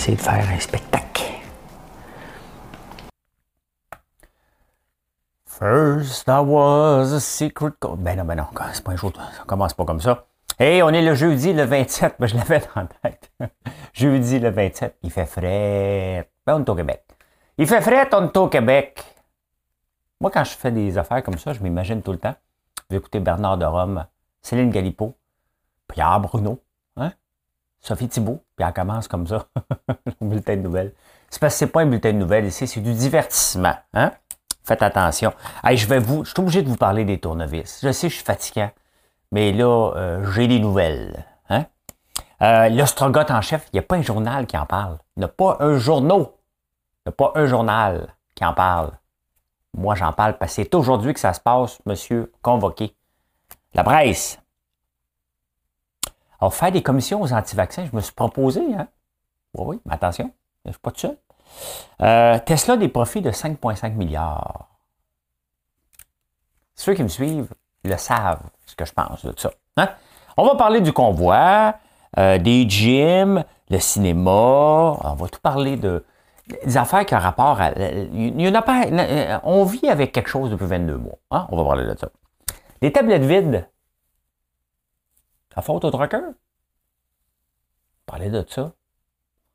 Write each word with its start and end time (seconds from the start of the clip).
Essayer 0.00 0.16
de 0.16 0.22
faire 0.22 0.48
un 0.48 0.58
spectacle. 0.58 1.24
First, 5.44 6.26
I 6.26 6.40
was 6.40 7.12
a 7.12 7.20
secret 7.20 7.72
code. 7.78 8.00
Ben 8.02 8.16
non, 8.16 8.24
ben 8.24 8.36
non, 8.36 8.46
c'est 8.72 8.82
pas 8.82 8.92
un 8.92 8.96
jour, 8.96 9.12
ça 9.14 9.44
commence 9.46 9.74
pas 9.74 9.84
comme 9.84 10.00
ça. 10.00 10.24
Hey, 10.58 10.82
on 10.82 10.88
est 10.88 11.02
le 11.02 11.14
jeudi 11.14 11.52
le 11.52 11.64
27, 11.64 12.14
ben 12.18 12.26
je 12.26 12.34
l'avais 12.34 12.60
dans 12.60 12.80
la 12.80 12.86
tête. 12.86 13.30
jeudi 13.92 14.38
le 14.38 14.48
27, 14.48 14.96
il 15.02 15.10
fait 15.10 15.26
frais. 15.26 16.30
Ben 16.46 16.54
on 16.54 16.64
est 16.64 16.68
au 16.70 16.74
Québec. 16.74 17.04
Il 17.58 17.66
fait 17.66 17.82
frais, 17.82 18.08
on 18.14 18.24
est 18.24 18.36
au 18.38 18.48
Québec. 18.48 19.04
Moi, 20.18 20.30
quand 20.30 20.44
je 20.44 20.56
fais 20.56 20.72
des 20.72 20.96
affaires 20.96 21.22
comme 21.22 21.36
ça, 21.36 21.52
je 21.52 21.60
m'imagine 21.62 22.00
tout 22.00 22.12
le 22.12 22.18
temps. 22.18 22.36
Je 22.88 22.94
vais 22.94 23.00
écouter 23.00 23.20
Bernard 23.20 23.58
de 23.58 23.66
Rome, 23.66 24.06
Céline 24.40 24.70
Galipo, 24.70 25.14
Pierre 25.88 26.20
Bruno? 26.20 26.58
Sophie 27.80 28.08
Thibault, 28.08 28.42
puis 28.56 28.66
elle 28.66 28.72
commence 28.72 29.08
comme 29.08 29.26
ça, 29.26 29.46
le 30.20 30.26
bulletin 30.26 30.56
de 30.56 30.62
nouvelles. 30.62 30.92
C'est 31.30 31.40
parce 31.40 31.54
que 31.54 31.58
c'est 31.60 31.66
pas 31.68 31.82
un 31.82 31.86
bulletin 31.86 32.12
de 32.12 32.18
nouvelles 32.18 32.46
ici, 32.46 32.66
c'est 32.66 32.80
du 32.80 32.92
divertissement. 32.92 33.74
Hein? 33.94 34.12
Faites 34.64 34.82
attention. 34.82 35.32
Je 35.64 35.86
vais 35.86 35.98
vous. 35.98 36.24
Je 36.24 36.30
suis 36.30 36.40
obligé 36.40 36.62
de 36.62 36.68
vous 36.68 36.76
parler 36.76 37.04
des 37.04 37.18
tournevis. 37.18 37.80
Je 37.82 37.92
sais, 37.92 38.08
je 38.08 38.14
suis 38.14 38.24
fatiguant, 38.24 38.70
mais 39.32 39.52
là, 39.52 39.92
euh, 39.96 40.30
j'ai 40.32 40.46
des 40.46 40.58
nouvelles. 40.58 41.24
Hein? 41.48 41.64
Euh, 42.42 42.68
L'ostrogoth 42.68 43.30
en 43.30 43.40
chef, 43.40 43.66
il 43.72 43.76
n'y 43.76 43.80
a 43.80 43.82
pas 43.82 43.96
un 43.96 44.02
journal 44.02 44.46
qui 44.46 44.56
en 44.56 44.66
parle. 44.66 44.98
Il 45.16 45.20
n'y 45.20 45.24
a 45.24 45.28
pas 45.28 45.56
un 45.60 45.78
journal. 45.78 46.26
Il 47.06 47.08
n'y 47.08 47.10
a 47.10 47.12
pas 47.12 47.32
un 47.34 47.46
journal 47.46 48.14
qui 48.34 48.44
en 48.44 48.52
parle. 48.52 48.92
Moi, 49.76 49.94
j'en 49.94 50.12
parle 50.12 50.36
parce 50.36 50.56
que 50.56 50.62
c'est 50.62 50.74
aujourd'hui 50.74 51.14
que 51.14 51.20
ça 51.20 51.32
se 51.32 51.40
passe, 51.40 51.78
monsieur 51.86 52.32
convoqué. 52.42 52.94
La 53.74 53.84
presse. 53.84 54.39
Alors, 56.40 56.54
faire 56.54 56.72
des 56.72 56.82
commissions 56.82 57.20
aux 57.20 57.32
anti-vaccins, 57.32 57.86
je 57.90 57.94
me 57.94 58.00
suis 58.00 58.14
proposé, 58.14 58.60
hein? 58.74 58.88
Oui, 59.54 59.64
oui, 59.66 59.80
mais 59.84 59.94
attention, 59.94 60.30
je 60.64 60.70
ne 60.70 60.72
suis 60.72 60.80
pas 60.80 60.90
tout 60.90 61.00
seul. 61.00 61.16
Euh, 62.02 62.38
Tesla 62.46 62.76
des 62.76 62.88
profits 62.88 63.20
de 63.20 63.30
5,5 63.30 63.94
milliards. 63.94 64.68
Ceux 66.74 66.94
qui 66.94 67.02
me 67.02 67.08
suivent 67.08 67.52
le 67.84 67.96
savent, 67.96 68.42
ce 68.64 68.74
que 68.74 68.84
je 68.84 68.92
pense 68.92 69.24
de 69.24 69.34
ça. 69.36 69.50
Hein? 69.76 69.88
On 70.36 70.46
va 70.46 70.54
parler 70.54 70.80
du 70.80 70.92
convoi, 70.92 71.74
euh, 72.18 72.38
des 72.38 72.68
gyms, 72.68 73.44
le 73.68 73.78
cinéma. 73.78 74.30
On 74.30 75.14
va 75.14 75.28
tout 75.28 75.40
parler 75.40 75.76
de 75.76 76.04
des 76.64 76.76
affaires 76.76 77.06
qui 77.06 77.14
ont 77.14 77.18
rapport 77.18 77.60
à. 77.60 77.70
Il 77.72 78.40
y 78.40 78.48
en 78.48 78.54
a 78.54 78.62
pas, 78.62 78.82
on 79.44 79.64
vit 79.64 79.88
avec 79.88 80.10
quelque 80.10 80.28
chose 80.28 80.50
depuis 80.50 80.66
22 80.66 80.96
mois. 80.96 81.18
Hein? 81.30 81.46
On 81.50 81.56
va 81.56 81.64
parler 81.64 81.86
de 81.86 81.96
ça. 81.96 82.08
Les 82.82 82.92
tablettes 82.92 83.22
vides. 83.22 83.68
Faute 85.62 85.84
au 85.84 85.90
trucker? 85.90 86.20
Parler 88.06 88.30
de 88.30 88.44
ça. 88.48 88.72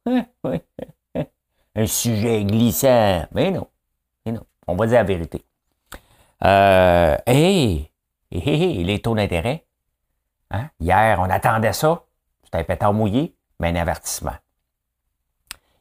Un 1.75 1.87
sujet 1.87 2.43
glissant. 2.45 3.25
Mais 3.31 3.51
non. 3.51 3.67
Mais 4.25 4.31
non. 4.31 4.45
On 4.67 4.75
va 4.75 4.87
dire 4.87 4.95
la 4.97 5.03
vérité. 5.03 5.43
Euh, 6.43 7.17
hey, 7.25 7.91
les 8.31 8.99
taux 9.01 9.15
d'intérêt. 9.15 9.65
Hein? 10.51 10.69
Hier, 10.79 11.19
on 11.19 11.29
attendait 11.29 11.73
ça. 11.73 12.03
C'était 12.43 12.59
un 12.59 12.63
pétard 12.63 12.93
mouillé, 12.93 13.35
mais 13.59 13.69
un 13.69 13.75
avertissement. 13.75 14.35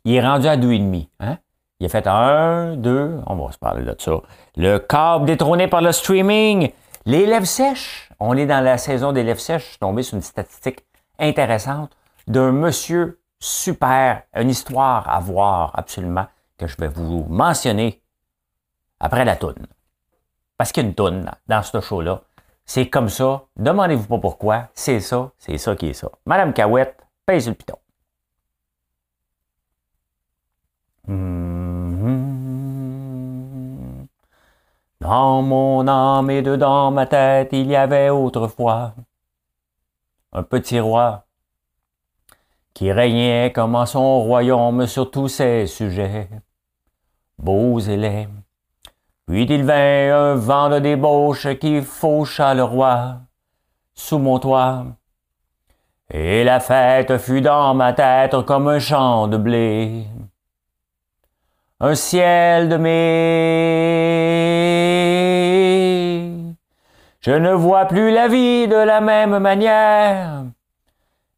Il 0.05 0.15
est 0.15 0.21
rendu 0.21 0.47
à 0.47 0.57
2,5. 0.57 1.09
Hein? 1.21 1.39
Il 1.81 1.87
a 1.87 1.89
fait 1.89 2.07
un, 2.07 2.77
deux, 2.77 3.21
on 3.27 3.37
va 3.37 3.53
se 3.53 3.59
parler 3.59 3.85
de 3.85 3.95
ça. 3.99 4.21
Le 4.57 4.79
câble 4.79 5.27
détrôné 5.27 5.69
par 5.69 5.81
le 5.81 5.93
streaming. 5.93 6.73
Les 7.07 7.27
lèvres 7.27 7.47
sèches. 7.47 8.09
On 8.27 8.39
est 8.39 8.47
dans 8.47 8.65
la 8.65 8.79
saison 8.79 9.13
des 9.13 9.23
lèvres 9.23 9.39
sèches. 9.39 9.65
Je 9.65 9.69
suis 9.73 9.79
tombé 9.79 10.03
sur 10.03 10.17
une 10.17 10.23
statistique 10.23 10.87
intéressante 11.19 11.95
d'un 12.27 12.53
monsieur 12.53 13.21
super, 13.39 14.23
une 14.35 14.49
histoire 14.49 15.07
à 15.11 15.21
voir 15.21 15.73
absolument 15.75 16.27
que 16.57 16.67
je 16.67 16.75
vais 16.79 16.89
vous 16.89 17.27
mentionner 17.29 18.03
après 18.99 19.27
la 19.27 19.37
toune. 19.37 19.67
Parce 20.57 20.73
qu'il 20.73 20.85
y 20.85 20.87
a 20.87 20.89
une 20.89 20.95
toune 20.95 21.31
dans 21.49 21.63
ce 21.63 21.79
show-là. 21.83 22.23
C'est 22.65 22.89
comme 22.89 23.11
ça. 23.11 23.45
Demandez-vous 23.57 24.07
pas 24.07 24.19
pourquoi. 24.19 24.69
C'est 24.73 25.01
ça. 25.01 25.33
C'est 25.37 25.59
ça 25.59 25.77
qui 25.77 25.89
est 25.89 25.93
ça. 25.93 26.11
Madame 26.25 26.55
Cahouette, 26.55 26.99
pèse 27.27 27.47
le 27.47 27.53
piton. 27.53 27.77
Mm-hmm. 31.09 31.84
Dans 35.05 35.43
mon 35.43 35.87
âme 35.87 36.31
et 36.31 36.41
dedans 36.41 36.91
ma 36.91 37.05
tête, 37.05 37.51
il 37.53 37.67
y 37.67 37.77
avait 37.77 38.09
autrefois 38.09 38.95
un 40.33 40.43
petit 40.43 40.81
roi 40.81 41.27
qui 42.73 42.91
régnait 42.91 43.53
comme 43.55 43.75
en 43.75 43.85
son 43.85 44.23
royaume 44.23 44.87
sur 44.87 45.11
tous 45.11 45.29
ses 45.29 45.67
sujets, 45.67 46.31
beaux 47.39 47.81
et 47.81 47.99
laids. 47.99 48.29
Puis 49.27 49.45
il 49.45 49.65
vint 49.65 50.15
un 50.15 50.35
vent 50.37 50.71
de 50.71 50.79
débauche 50.79 51.55
qui 51.59 51.83
faucha 51.83 52.55
le 52.55 52.65
roi 52.65 53.19
sous 53.93 54.19
mon 54.19 54.39
toit. 54.39 54.87
Et 56.09 56.45
la 56.45 56.61
fête 56.61 57.19
fut 57.19 57.43
dans 57.43 57.75
ma 57.75 57.93
tête 57.93 58.41
comme 58.47 58.69
un 58.69 58.79
champ 58.79 59.29
de 59.29 59.37
blé. 59.37 60.07
Un 61.87 61.95
ciel 61.97 62.71
de 62.71 62.79
mai. 62.79 62.95
Je 67.21 67.33
ne 67.33 67.53
vois 67.53 67.85
plus 67.85 68.11
la 68.11 68.27
vie 68.27 68.67
de 68.67 68.75
la 68.75 69.03
même 69.03 69.39
manière. 69.39 70.45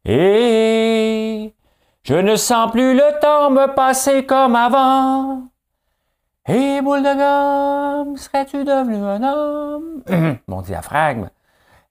Et 0.05 1.53
je 2.03 2.13
ne 2.13 2.37
sens 2.37 2.71
plus 2.71 2.93
le 2.93 3.19
temps 3.19 3.49
me 3.49 3.75
passer 3.75 4.25
comme 4.25 4.55
avant. 4.55 5.49
Et 6.47 6.79
boule 6.81 7.03
de 7.03 8.17
serais-tu 8.17 8.63
devenu 8.63 9.03
un 9.03 9.23
homme? 9.23 10.01
Mon 10.47 10.61
diaphragme. 10.61 11.29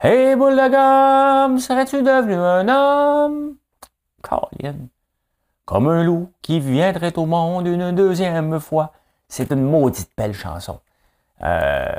Et 0.03 0.35
boule 0.35 0.57
de 0.57 1.59
serais-tu 1.59 2.03
devenu 2.03 2.37
un 2.37 2.67
homme? 2.71 3.57
Comme 5.67 5.89
un 5.89 6.05
loup 6.05 6.33
qui 6.43 6.61
viendrait 6.61 7.19
au 7.19 7.27
monde 7.27 7.67
une 7.67 7.93
deuxième 7.93 8.61
fois. 8.61 8.93
C'est 9.29 9.51
une 9.51 9.63
maudite 9.63 10.13
belle 10.17 10.33
chanson. 10.33 10.81
Euh, 11.43 11.93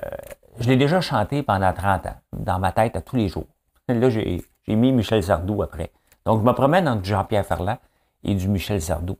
je 0.59 0.69
l'ai 0.69 0.77
déjà 0.77 1.01
chantée 1.01 1.43
pendant 1.43 1.73
30 1.73 2.05
ans, 2.07 2.15
dans 2.31 2.59
ma 2.59 2.71
tête 2.71 2.95
à 2.95 3.01
tous 3.01 3.17
les 3.17 3.27
jours. 3.27 3.47
Là, 3.89 4.09
j'ai 4.09 4.45
mis 4.69 4.93
Michel 4.93 5.21
Sardou 5.21 5.61
après. 5.61 5.91
Donc, 6.25 6.39
je 6.39 6.45
me 6.45 6.53
promène 6.53 6.87
entre 6.87 7.03
Jean-Pierre 7.03 7.45
Ferland 7.45 7.77
et 8.23 8.35
du 8.35 8.47
Michel 8.47 8.81
Sardou. 8.81 9.17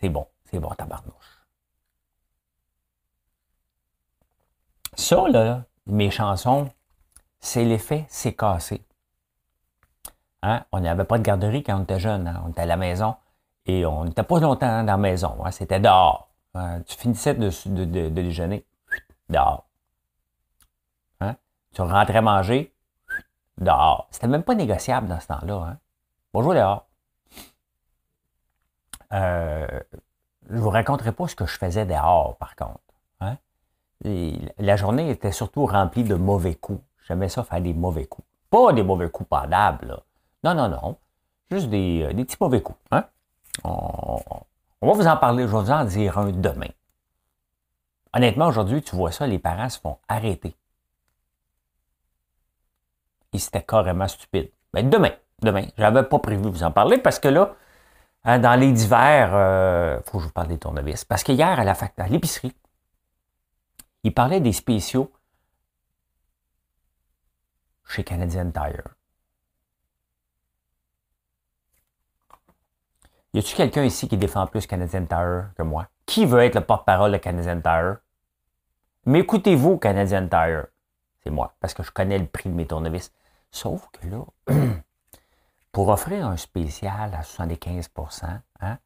C'est 0.00 0.08
bon, 0.08 0.26
c'est 0.44 0.60
bon, 0.60 0.70
tabarnouche. 0.70 1.44
Ça, 4.94 5.28
là, 5.28 5.64
mes 5.86 6.12
chansons, 6.12 6.70
c'est 7.40 7.64
l'effet 7.64 8.06
c'est 8.08 8.34
cassé. 8.34 8.84
Hein? 10.42 10.64
On 10.70 10.78
n'avait 10.78 11.04
pas 11.04 11.18
de 11.18 11.24
garderie 11.24 11.64
quand 11.64 11.76
on 11.76 11.82
était 11.82 11.98
jeune. 11.98 12.28
Hein? 12.28 12.42
On 12.46 12.50
était 12.50 12.62
à 12.62 12.66
la 12.66 12.76
maison 12.76 13.16
et 13.68 13.84
on 13.84 14.06
n'était 14.06 14.22
pas 14.22 14.40
longtemps 14.40 14.80
dans 14.80 14.86
la 14.86 14.96
maison. 14.96 15.36
Hein? 15.44 15.50
C'était 15.50 15.78
dehors. 15.78 16.28
Tu 16.86 16.96
finissais 16.96 17.34
de, 17.34 18.08
déjeuner, 18.08 18.66
dehors. 19.28 19.68
Hein? 21.20 21.36
Tu 21.72 21.82
rentrais 21.82 22.22
manger, 22.22 22.74
dehors. 23.58 24.08
C'était 24.10 24.26
même 24.26 24.42
pas 24.42 24.54
négociable 24.54 25.06
dans 25.06 25.20
ce 25.20 25.28
temps-là. 25.28 25.54
Hein? 25.54 25.78
Bonjour 26.32 26.54
Léa. 26.54 26.84
Euh, 29.12 29.80
je 30.48 30.54
ne 30.54 30.60
vous 30.60 30.70
raconterai 30.70 31.12
pas 31.12 31.28
ce 31.28 31.36
que 31.36 31.46
je 31.46 31.56
faisais 31.56 31.86
dehors, 31.86 32.36
par 32.38 32.56
contre. 32.56 32.80
Hein. 33.20 33.36
la 34.04 34.76
journée 34.76 35.10
était 35.10 35.32
surtout 35.32 35.66
remplie 35.66 36.04
de 36.04 36.14
mauvais 36.14 36.54
coups. 36.54 36.82
J'aimais 37.06 37.28
ça 37.28 37.44
faire 37.44 37.60
des 37.60 37.74
mauvais 37.74 38.06
coups. 38.06 38.26
Pas 38.50 38.72
des 38.72 38.82
mauvais 38.82 39.10
coups 39.10 39.28
pendables. 39.28 40.00
Non, 40.42 40.54
non, 40.54 40.68
non. 40.68 40.96
Juste 41.50 41.68
des, 41.68 42.02
euh, 42.02 42.14
petits 42.14 42.36
mauvais 42.40 42.62
coups. 42.62 42.78
Hein. 42.90 43.04
On, 43.64 44.20
va 44.82 44.92
vous 44.92 45.06
en 45.06 45.16
parler. 45.16 45.42
Je 45.42 45.48
vais 45.48 45.62
vous 45.62 45.70
en 45.70 45.84
dire 45.84 46.18
un 46.18 46.30
demain. 46.30 46.70
Honnêtement, 48.14 48.48
aujourd'hui, 48.48 48.82
tu 48.82 48.96
vois 48.96 49.12
ça, 49.12 49.26
les 49.26 49.38
parents 49.38 49.68
se 49.68 49.78
font 49.78 49.98
arrêter. 50.08 50.56
Et 53.32 53.38
c'était 53.38 53.62
carrément 53.62 54.08
stupide. 54.08 54.50
Mais 54.72 54.82
demain, 54.82 55.12
demain. 55.42 55.66
Je 55.76 55.82
n'avais 55.82 56.02
pas 56.02 56.18
prévu 56.18 56.48
vous 56.48 56.62
en 56.62 56.70
parler 56.70 56.98
parce 56.98 57.18
que 57.18 57.28
là, 57.28 57.54
Hein, 58.24 58.40
dans 58.40 58.58
les 58.60 58.72
divers, 58.72 59.28
il 59.28 59.34
euh, 59.34 60.02
faut 60.02 60.18
que 60.18 60.22
je 60.24 60.26
vous 60.26 60.32
parle 60.32 60.48
des 60.48 60.58
tournevis. 60.58 61.04
Parce 61.04 61.22
que 61.22 61.32
hier, 61.32 61.58
à 61.58 61.64
la 61.64 61.72
à 61.72 62.08
l'épicerie, 62.08 62.52
il 64.02 64.12
parlait 64.12 64.40
des 64.40 64.52
spéciaux 64.52 65.12
chez 67.86 68.04
Canadian 68.04 68.50
Tire. 68.50 68.97
Y 73.34 73.38
a-t-il 73.38 73.56
quelqu'un 73.56 73.84
ici 73.84 74.08
qui 74.08 74.16
défend 74.16 74.46
plus 74.46 74.66
Canadian 74.66 75.04
Tire 75.04 75.50
que 75.56 75.62
moi? 75.62 75.88
Qui 76.06 76.24
veut 76.24 76.40
être 76.40 76.54
le 76.54 76.62
porte-parole 76.62 77.12
de 77.12 77.18
Canadian 77.18 77.60
Tire? 77.60 77.98
Mais 79.04 79.20
écoutez-vous, 79.20 79.76
Canadian 79.78 80.26
Tire? 80.28 80.66
C'est 81.22 81.30
moi, 81.30 81.54
parce 81.60 81.74
que 81.74 81.82
je 81.82 81.90
connais 81.90 82.18
le 82.18 82.26
prix 82.26 82.48
de 82.48 82.54
mes 82.54 82.66
tournevis. 82.66 83.12
Sauf 83.50 83.86
que 83.92 84.06
là, 84.08 84.24
pour 85.72 85.88
offrir 85.88 86.26
un 86.26 86.36
spécial 86.36 87.14
à 87.14 87.20
75% 87.20 88.40
hein, 88.60 88.78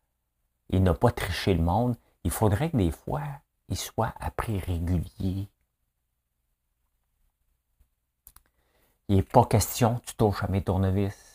il 0.71 0.83
n'a 0.83 0.94
pas 0.94 1.11
triché 1.11 1.55
le 1.55 1.62
monde. 1.62 1.97
Il 2.25 2.31
faudrait 2.31 2.71
que 2.71 2.77
des 2.77 2.91
fois, 2.91 3.23
il 3.69 3.77
soit 3.77 4.15
à 4.19 4.31
prix 4.31 4.59
régulier. 4.59 5.49
Il 9.09 9.17
n'est 9.17 9.23
pas 9.23 9.44
question 9.44 9.97
que 9.97 10.06
tu 10.06 10.15
touches 10.15 10.43
à 10.43 10.49
mes 10.49 10.62
tournevis. 10.62 11.31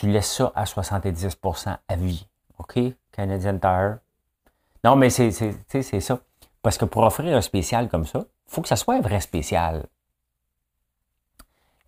Tu 0.00 0.08
laisses 0.08 0.32
ça 0.32 0.50
à 0.54 0.64
70% 0.64 1.76
à 1.86 1.96
vie. 1.96 2.26
OK? 2.56 2.78
Canadian 3.12 3.58
Tire. 3.58 3.98
Non, 4.82 4.96
mais 4.96 5.10
c'est 5.10 5.30
ça. 6.00 6.18
Parce 6.62 6.78
que 6.78 6.86
pour 6.86 7.02
offrir 7.02 7.36
un 7.36 7.42
spécial 7.42 7.90
comme 7.90 8.06
ça, 8.06 8.20
il 8.20 8.50
faut 8.50 8.62
que 8.62 8.68
ça 8.68 8.76
soit 8.76 8.94
un 8.94 9.02
vrai 9.02 9.20
spécial. 9.20 9.84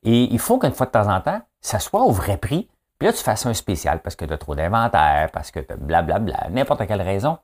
Et 0.03 0.25
il 0.25 0.39
faut 0.39 0.59
qu'une 0.59 0.73
fois 0.73 0.85
de 0.85 0.91
temps 0.91 1.11
en 1.11 1.23
temps, 1.23 1.41
ça 1.63 1.79
soit 1.79 2.03
au 2.03 2.11
vrai 2.11 2.37
prix. 2.37 2.69
Puis 2.99 3.07
là, 3.07 3.15
tu 3.15 3.23
fasses 3.23 3.47
un 3.47 3.55
spécial 3.55 4.03
parce 4.03 4.15
que 4.15 4.27
tu 4.27 4.33
as 4.35 4.37
trop 4.37 4.55
d'inventaire, 4.55 5.31
parce 5.33 5.51
que 5.51 5.61
tu 5.61 5.73
as 5.73 5.77
blablabla, 5.77 6.49
n'importe 6.51 6.87
quelle 6.87 7.01
raison. 7.01 7.39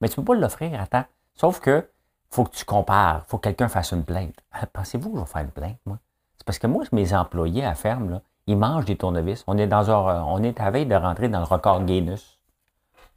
Mais 0.00 0.08
tu 0.08 0.18
ne 0.18 0.24
peux 0.24 0.32
pas 0.32 0.40
l'offrir 0.40 0.80
à 0.80 0.86
temps. 0.86 1.04
Sauf 1.34 1.60
que 1.60 1.86
faut 2.30 2.44
que 2.44 2.56
tu 2.56 2.64
compares. 2.64 3.26
faut 3.26 3.36
que 3.36 3.42
quelqu'un 3.42 3.68
fasse 3.68 3.92
une 3.92 4.06
plainte. 4.06 4.42
Pensez-vous 4.72 5.10
que 5.10 5.18
je 5.18 5.20
vais 5.20 5.30
faire 5.30 5.42
une 5.42 5.50
plainte, 5.50 5.78
moi? 5.84 5.98
C'est 6.38 6.46
parce 6.46 6.58
que 6.58 6.66
moi, 6.66 6.82
mes 6.92 7.12
employés 7.12 7.66
à 7.66 7.74
ferme, 7.74 8.08
là, 8.08 8.22
ils 8.46 8.56
mangent 8.56 8.84
des 8.84 8.96
tournevis. 8.96 9.44
On 9.46 9.56
est 9.58 9.66
dans 9.66 9.90
un, 9.90 10.22
on 10.24 10.42
est 10.42 10.60
à 10.60 10.70
veille 10.70 10.86
de 10.86 10.94
rentrer 10.94 11.28
dans 11.28 11.40
le 11.40 11.44
record 11.44 11.84
Guinness, 11.84 12.38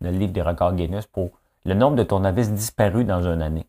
le 0.02 0.12
livre 0.12 0.32
des 0.32 0.42
records 0.42 0.74
Guinness 0.74 1.06
pour 1.08 1.32
le 1.66 1.74
nombre 1.74 1.96
de 1.98 2.04
tournevis 2.04 2.52
disparus 2.52 3.06
dans 3.06 3.22
une 3.22 3.42
année. 3.42 3.68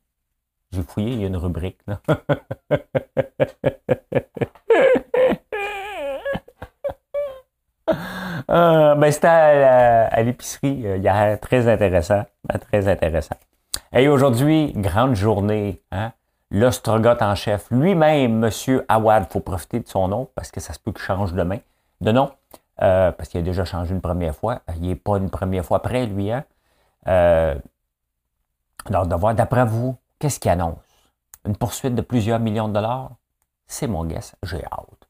J'ai 0.72 0.82
fouillé, 0.82 1.12
il 1.12 1.20
y 1.20 1.24
a 1.24 1.28
une 1.28 1.36
rubrique. 1.36 1.80
Là. 1.86 2.00
Euh, 8.50 8.94
ben, 8.94 9.10
c'était 9.10 9.26
à, 9.26 10.22
l'épicerie 10.22 10.86
euh, 10.86 11.02
a 11.06 11.36
très 11.36 11.68
intéressant, 11.68 12.24
ben, 12.44 12.58
très 12.58 12.88
intéressant. 12.88 13.36
Et 13.92 14.08
aujourd'hui, 14.08 14.72
grande 14.74 15.14
journée, 15.14 15.82
hein? 15.92 16.12
L'ostrogoth 16.50 17.22
en 17.22 17.34
chef, 17.34 17.70
lui-même, 17.70 18.38
Monsieur 18.38 18.84
Awad, 18.88 19.30
faut 19.30 19.40
profiter 19.40 19.80
de 19.80 19.88
son 19.88 20.08
nom 20.08 20.30
parce 20.34 20.50
que 20.50 20.60
ça 20.60 20.72
se 20.72 20.78
peut 20.78 20.92
qu'il 20.92 21.02
change 21.02 21.32
demain 21.34 21.58
de 22.00 22.12
nom, 22.12 22.30
euh, 22.82 23.12
parce 23.12 23.28
qu'il 23.28 23.40
a 23.40 23.42
déjà 23.42 23.64
changé 23.64 23.94
une 23.94 24.00
première 24.00 24.34
fois. 24.34 24.62
Il 24.76 24.88
n'est 24.88 24.96
pas 24.96 25.18
une 25.18 25.30
première 25.30 25.64
fois 25.64 25.82
près, 25.82 26.06
lui. 26.06 26.30
Hein? 26.30 26.44
Euh, 27.06 27.54
alors, 28.86 29.06
de 29.06 29.14
voir, 29.14 29.34
d'après 29.34 29.64
vous, 29.64 29.96
qu'est-ce 30.18 30.40
qu'il 30.40 30.50
annonce? 30.50 30.78
Une 31.44 31.56
poursuite 31.56 31.94
de 31.94 32.02
plusieurs 32.02 32.38
millions 32.38 32.68
de 32.68 32.74
dollars? 32.74 33.10
C'est 33.66 33.86
mon 33.86 34.04
guess. 34.04 34.34
J'ai 34.42 34.64
hâte. 34.64 35.08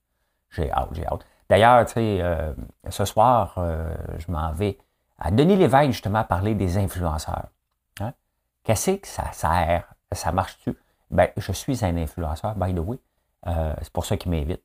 J'ai 0.51 0.71
hâte, 0.73 0.89
j'ai 0.93 1.07
hâte. 1.07 1.25
D'ailleurs, 1.49 1.87
tu 1.87 1.93
sais, 1.95 2.19
euh, 2.21 2.53
ce 2.89 3.05
soir, 3.05 3.55
euh, 3.59 3.95
je 4.19 4.31
m'en 4.31 4.53
vais 4.53 4.79
à 5.19 5.31
Denis 5.31 5.57
Lévesque, 5.57 5.93
justement, 5.93 6.21
à 6.21 6.25
parler 6.25 6.55
des 6.55 6.77
influenceurs. 6.79 7.49
Hein? 8.01 8.13
Qu'est-ce 8.65 8.93
que 8.93 9.07
ça 9.07 9.33
sert? 9.33 9.85
Ça 10.13 10.33
marche-tu? 10.33 10.75
Ben, 11.11 11.29
je 11.37 11.53
suis 11.53 11.85
un 11.85 11.97
influenceur, 11.97 12.55
by 12.57 12.75
the 12.75 12.81
way. 12.81 12.99
Euh, 13.47 13.75
c'est 13.83 13.93
pour 13.93 14.05
ça 14.05 14.17
qu'il 14.17 14.31
m'invite. 14.31 14.63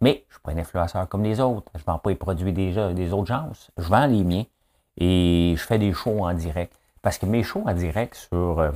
Mais 0.00 0.24
je 0.28 0.34
suis 0.34 0.42
pas 0.42 0.52
un 0.52 0.58
influenceur 0.58 1.08
comme 1.08 1.22
les 1.22 1.40
autres. 1.40 1.70
Je 1.74 1.80
ne 1.80 1.84
vends 1.84 1.98
pas 1.98 2.10
les 2.10 2.16
produits 2.16 2.52
des, 2.52 2.94
des 2.94 3.12
autres 3.12 3.26
gens. 3.26 3.50
Je 3.78 3.88
vends 3.88 4.06
les 4.06 4.24
miens 4.24 4.44
et 4.96 5.54
je 5.56 5.62
fais 5.62 5.78
des 5.78 5.92
shows 5.92 6.24
en 6.24 6.34
direct. 6.34 6.78
Parce 7.00 7.18
que 7.18 7.26
mes 7.26 7.42
shows 7.42 7.62
en 7.66 7.74
direct, 7.74 8.14
sur 8.14 8.72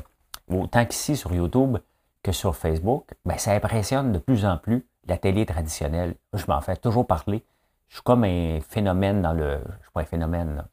autant 0.50 0.84
qu'ici 0.84 1.16
sur 1.16 1.34
YouTube 1.34 1.78
que 2.22 2.32
sur 2.32 2.56
Facebook, 2.56 3.14
ben, 3.24 3.38
ça 3.38 3.52
impressionne 3.52 4.12
de 4.12 4.18
plus 4.18 4.44
en 4.44 4.58
plus 4.58 4.86
la 5.06 5.16
télé 5.18 5.46
traditionnelle. 5.46 6.14
Je 6.34 6.44
m'en 6.46 6.60
fais 6.60 6.76
toujours 6.76 7.06
parler. 7.06 7.42
Je 7.88 7.94
suis 7.94 8.02
comme 8.02 8.24
un 8.24 8.60
phénomène 8.60 9.22
dans 9.22 9.32
le. 9.32 9.60
Je 9.78 9.84
suis 9.84 9.92
pas 9.92 10.02
un 10.02 10.04
phénomène, 10.04 10.64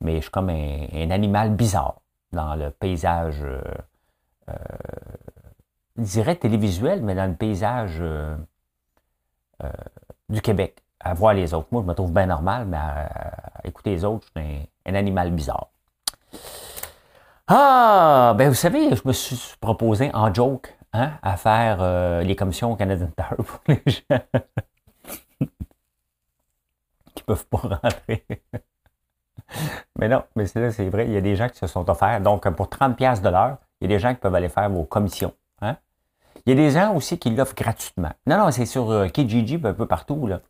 mais 0.00 0.16
je 0.16 0.22
suis 0.22 0.30
comme 0.30 0.50
un, 0.50 1.10
animal 1.10 1.54
bizarre 1.54 2.00
dans 2.32 2.54
le 2.54 2.70
paysage, 2.70 3.42
euh, 3.42 3.60
euh, 4.48 4.54
dirais 6.02 6.36
télévisuel, 6.36 7.02
mais 7.02 7.14
dans 7.14 7.26
le 7.26 7.36
paysage 7.36 7.98
euh, 8.00 8.36
du 10.28 10.40
Québec. 10.40 10.82
À 11.00 11.12
voir 11.12 11.34
les 11.34 11.52
autres. 11.52 11.68
Moi, 11.70 11.82
je 11.82 11.88
me 11.88 11.94
trouve 11.94 12.12
bien 12.12 12.26
normal, 12.26 12.66
mais 12.66 12.78
à, 12.78 13.60
écouter 13.64 13.90
les 13.90 14.04
autres, 14.04 14.26
je 14.34 14.40
suis 14.40 14.68
un, 14.86 14.94
animal 14.94 15.30
bizarre. 15.32 15.68
Ah, 17.46 18.34
ben 18.38 18.48
vous 18.48 18.54
savez, 18.54 18.96
je 18.96 19.02
me 19.04 19.12
suis 19.12 19.56
proposé 19.60 20.10
en 20.14 20.32
joke 20.32 20.74
Hein, 20.96 21.18
à 21.22 21.36
faire 21.36 21.78
euh, 21.80 22.22
les 22.22 22.36
commissions 22.36 22.76
Canadian 22.76 23.08
Tire 23.16 23.34
pour 23.36 23.58
les 23.66 23.82
gens 23.84 24.20
qui 27.16 27.22
ne 27.22 27.22
peuvent 27.26 27.46
pas 27.46 27.58
rentrer. 27.82 28.24
mais 29.98 30.08
non, 30.08 30.22
mais 30.36 30.46
c'est 30.46 30.88
vrai, 30.88 31.06
il 31.06 31.12
y 31.12 31.16
a 31.16 31.20
des 31.20 31.34
gens 31.34 31.48
qui 31.48 31.58
se 31.58 31.66
sont 31.66 31.90
offerts. 31.90 32.20
Donc, 32.20 32.48
pour 32.50 32.68
30$ 32.68 33.22
de 33.22 33.28
l'heure, 33.28 33.56
il 33.80 33.90
y 33.90 33.92
a 33.92 33.96
des 33.96 33.98
gens 33.98 34.14
qui 34.14 34.20
peuvent 34.20 34.36
aller 34.36 34.48
faire 34.48 34.70
vos 34.70 34.84
commissions. 34.84 35.34
Il 36.46 36.50
y 36.50 36.52
a 36.52 36.56
des 36.56 36.70
gens 36.70 36.94
aussi 36.94 37.18
qui 37.18 37.30
l'offrent 37.30 37.54
gratuitement. 37.54 38.12
Non, 38.26 38.38
non, 38.38 38.50
c'est 38.50 38.66
sur 38.66 38.90
euh, 38.90 39.08
Kijiji, 39.08 39.60
un 39.64 39.72
peu 39.72 39.86
partout. 39.86 40.26
Là. 40.26 40.40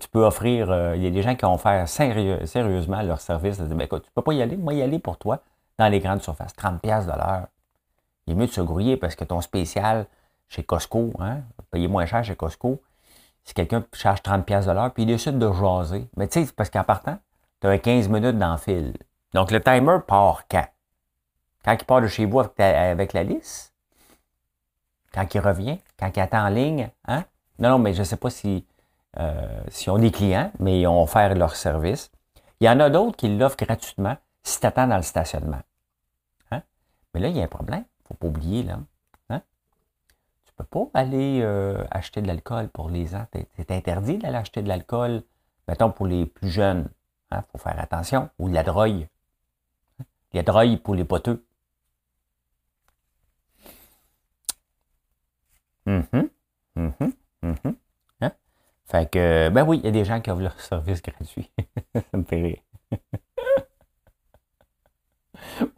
Tu 0.00 0.08
peux 0.08 0.24
offrir, 0.24 0.70
euh, 0.70 0.96
il 0.96 1.02
y 1.02 1.06
a 1.06 1.10
des 1.10 1.22
gens 1.22 1.34
qui 1.34 1.44
vont 1.44 1.58
faire 1.58 1.88
sérieusement 1.88 3.02
leur 3.02 3.20
service. 3.20 3.60
Dire, 3.60 3.76
ben, 3.76 3.84
écoute, 3.84 4.02
tu 4.04 4.10
ne 4.10 4.14
peux 4.14 4.22
pas 4.22 4.32
y 4.32 4.42
aller, 4.42 4.56
moi 4.56 4.74
y 4.74 4.82
aller 4.82 4.98
pour 4.98 5.18
toi 5.18 5.40
dans 5.78 5.88
les 5.88 6.00
grandes 6.00 6.22
surfaces. 6.22 6.52
30$ 6.54 7.04
de 7.04 7.10
l'heure. 7.10 7.48
Il 8.26 8.32
est 8.32 8.36
mieux 8.36 8.46
de 8.46 8.52
se 8.52 8.60
grouiller 8.60 8.96
parce 8.96 9.16
que 9.16 9.24
ton 9.24 9.40
spécial 9.40 10.06
chez 10.48 10.62
Costco, 10.62 11.12
hein, 11.18 11.40
payer 11.70 11.88
moins 11.88 12.06
cher 12.06 12.22
chez 12.24 12.36
Costco, 12.36 12.80
si 13.44 13.54
quelqu'un 13.54 13.84
charge 13.92 14.20
30$ 14.22 14.66
de 14.66 14.70
l'heure, 14.70 14.92
puis 14.92 15.02
il 15.02 15.06
décide 15.06 15.38
de 15.38 15.52
jaser. 15.52 16.08
Mais 16.16 16.28
tu 16.28 16.44
sais, 16.44 16.52
parce 16.52 16.70
qu'en 16.70 16.84
partant, 16.84 17.18
tu 17.60 17.66
as 17.66 17.78
15 17.78 18.08
minutes 18.08 18.38
dans. 18.38 18.56
Donc 19.34 19.50
le 19.50 19.60
timer 19.60 19.98
part 20.06 20.46
quand? 20.48 20.66
Quand 21.64 21.72
il 21.72 21.84
part 21.84 22.00
de 22.00 22.06
chez 22.06 22.24
vous 22.24 22.40
avec, 22.40 23.12
la 23.12 23.22
liste? 23.22 23.73
Quand 25.14 25.32
il 25.32 25.40
revient? 25.40 25.78
Quand 25.98 26.10
il 26.14 26.20
attend 26.20 26.44
en 26.44 26.48
ligne? 26.48 26.90
Hein? 27.06 27.24
Non, 27.60 27.70
non, 27.70 27.78
mais 27.78 27.94
je 27.94 28.00
ne 28.00 28.04
sais 28.04 28.16
pas 28.16 28.30
si, 28.30 28.66
euh, 29.18 29.62
si 29.68 29.88
on 29.88 29.98
des 29.98 30.10
clients, 30.10 30.50
mais 30.58 30.80
ils 30.80 30.86
ont 30.88 31.02
offert 31.02 31.34
leur 31.36 31.54
service. 31.54 32.10
Il 32.60 32.66
y 32.66 32.68
en 32.68 32.80
a 32.80 32.90
d'autres 32.90 33.16
qui 33.16 33.28
l'offrent 33.28 33.56
gratuitement 33.56 34.16
si 34.42 34.58
tu 34.58 34.66
attends 34.66 34.88
dans 34.88 34.96
le 34.96 35.02
stationnement. 35.02 35.62
Hein? 36.50 36.62
Mais 37.14 37.20
là, 37.20 37.28
il 37.28 37.36
y 37.36 37.40
a 37.40 37.44
un 37.44 37.48
problème 37.48 37.84
faut 38.06 38.14
pas 38.14 38.26
oublier, 38.26 38.62
là. 38.62 38.78
Hein? 39.30 39.42
Tu 40.44 40.52
peux 40.56 40.64
pas 40.64 40.90
aller 40.94 41.40
euh, 41.42 41.84
acheter 41.90 42.22
de 42.22 42.26
l'alcool 42.26 42.68
pour 42.68 42.90
les 42.90 43.14
ans. 43.14 43.26
C'est 43.56 43.70
interdit 43.70 44.18
d'aller 44.18 44.36
acheter 44.36 44.62
de 44.62 44.68
l'alcool, 44.68 45.22
mettons, 45.68 45.90
pour 45.90 46.06
les 46.06 46.26
plus 46.26 46.50
jeunes. 46.50 46.88
Il 47.30 47.36
hein? 47.36 47.44
faut 47.50 47.58
faire 47.58 47.78
attention. 47.78 48.28
Ou 48.38 48.48
de 48.48 48.54
la 48.54 48.62
drogue. 48.62 49.08
Hein? 50.00 50.04
La 50.32 50.42
drogue 50.42 50.78
pour 50.78 50.94
les 50.94 51.04
poteux. 51.04 51.44
Mm 55.86 56.00
Fait 58.86 59.10
que, 59.10 59.48
ben 59.48 59.64
oui, 59.66 59.78
il 59.78 59.84
y 59.86 59.88
a 59.88 59.90
des 59.90 60.04
gens 60.04 60.20
qui 60.20 60.30
ont 60.30 60.38
leur 60.38 60.60
service 60.60 61.02
gratuit. 61.02 61.50
ça 61.94 62.16
me 62.16 62.22
fait 62.24 62.42
rire. 62.42 62.62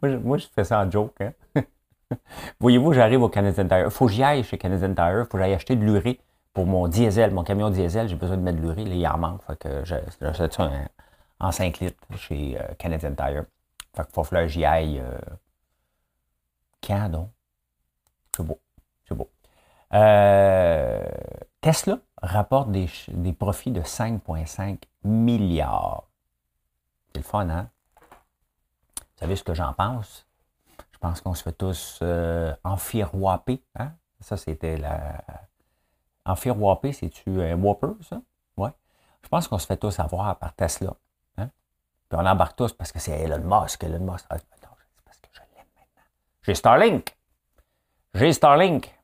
moi, 0.01 0.11
je, 0.11 0.17
moi, 0.17 0.37
je 0.37 0.47
fais 0.53 0.63
ça 0.63 0.81
en 0.81 0.91
joke. 0.91 1.15
Hein? 1.21 1.33
Voyez-vous, 2.59 2.93
j'arrive 2.93 3.21
au 3.21 3.29
Canadian 3.29 3.67
Tire. 3.67 3.91
Faut 3.91 4.07
que 4.07 4.11
j'y 4.11 4.23
aille 4.23 4.43
chez 4.43 4.57
Canadian 4.57 4.93
Tire. 4.93 5.25
Faut 5.25 5.37
que 5.37 5.39
j'aille 5.39 5.53
acheter 5.53 5.75
de 5.75 5.83
l'urée 5.83 6.19
pour 6.53 6.65
mon 6.65 6.87
diesel, 6.87 7.31
mon 7.31 7.43
camion 7.43 7.69
diesel. 7.69 8.07
J'ai 8.09 8.15
besoin 8.15 8.37
de 8.37 8.41
mettre 8.41 8.57
de 8.57 8.63
l'urée. 8.63 8.85
Là, 8.85 8.95
il 8.95 9.07
en 9.07 9.17
manque. 9.17 9.41
Fait 9.43 9.57
que 9.57 9.85
j'achète 9.85 10.53
ça 10.53 10.69
en, 11.39 11.51
5 11.51 11.79
litres 11.79 11.97
chez 12.17 12.59
euh, 12.59 12.73
Canadian 12.77 13.15
Tire. 13.15 13.45
Fait 13.95 14.03
qu'il 14.03 14.13
faut 14.13 14.23
que 14.23 14.47
j'y 14.47 14.65
aille. 14.65 14.99
Euh, 14.99 15.17
quand 16.85 17.09
donc? 17.09 17.29
C'est 18.35 18.43
beau. 18.45 18.59
Euh, 19.93 21.03
Tesla 21.61 21.99
rapporte 22.21 22.71
des, 22.71 22.89
des 23.07 23.33
profits 23.33 23.71
de 23.71 23.81
5,5 23.81 24.79
milliards. 25.03 26.07
C'est 27.13 27.19
le 27.19 27.23
fun, 27.23 27.49
hein? 27.49 27.69
Vous 28.97 29.21
savez 29.21 29.35
ce 29.35 29.43
que 29.43 29.53
j'en 29.53 29.73
pense? 29.73 30.27
Je 30.91 30.97
pense 30.99 31.21
qu'on 31.21 31.33
se 31.33 31.43
fait 31.43 31.53
tous 31.53 31.99
euh. 32.01 32.53
Hein? 32.63 33.91
Ça, 34.19 34.35
c'était 34.37 34.77
la. 34.77 35.23
Enfiroiper, 36.25 36.91
c'est-tu 36.91 37.41
un 37.41 37.55
Whopper, 37.55 37.93
ça? 38.01 38.21
Ouais. 38.57 38.71
Je 39.23 39.29
pense 39.29 39.47
qu'on 39.47 39.59
se 39.59 39.65
fait 39.65 39.77
tous 39.77 39.99
avoir 39.99 40.35
par 40.37 40.53
Tesla. 40.53 40.93
Hein? 41.37 41.49
Puis 42.09 42.19
on 42.19 42.25
embarque 42.25 42.55
tous 42.55 42.73
parce 42.73 42.91
que 42.91 42.99
c'est 42.99 43.11
Elon 43.11 43.39
Musk, 43.39 43.83
Elon 43.83 44.11
Musk. 44.11 44.25
Ah, 44.29 44.37
c'est 44.37 44.47
parce 45.05 45.19
que 45.19 45.27
je 45.31 45.39
l'aime 45.39 45.67
maintenant. 45.75 46.03
J'ai 46.41 46.55
Starlink. 46.55 47.15
J'ai 48.13 48.33
Starlink. 48.33 48.96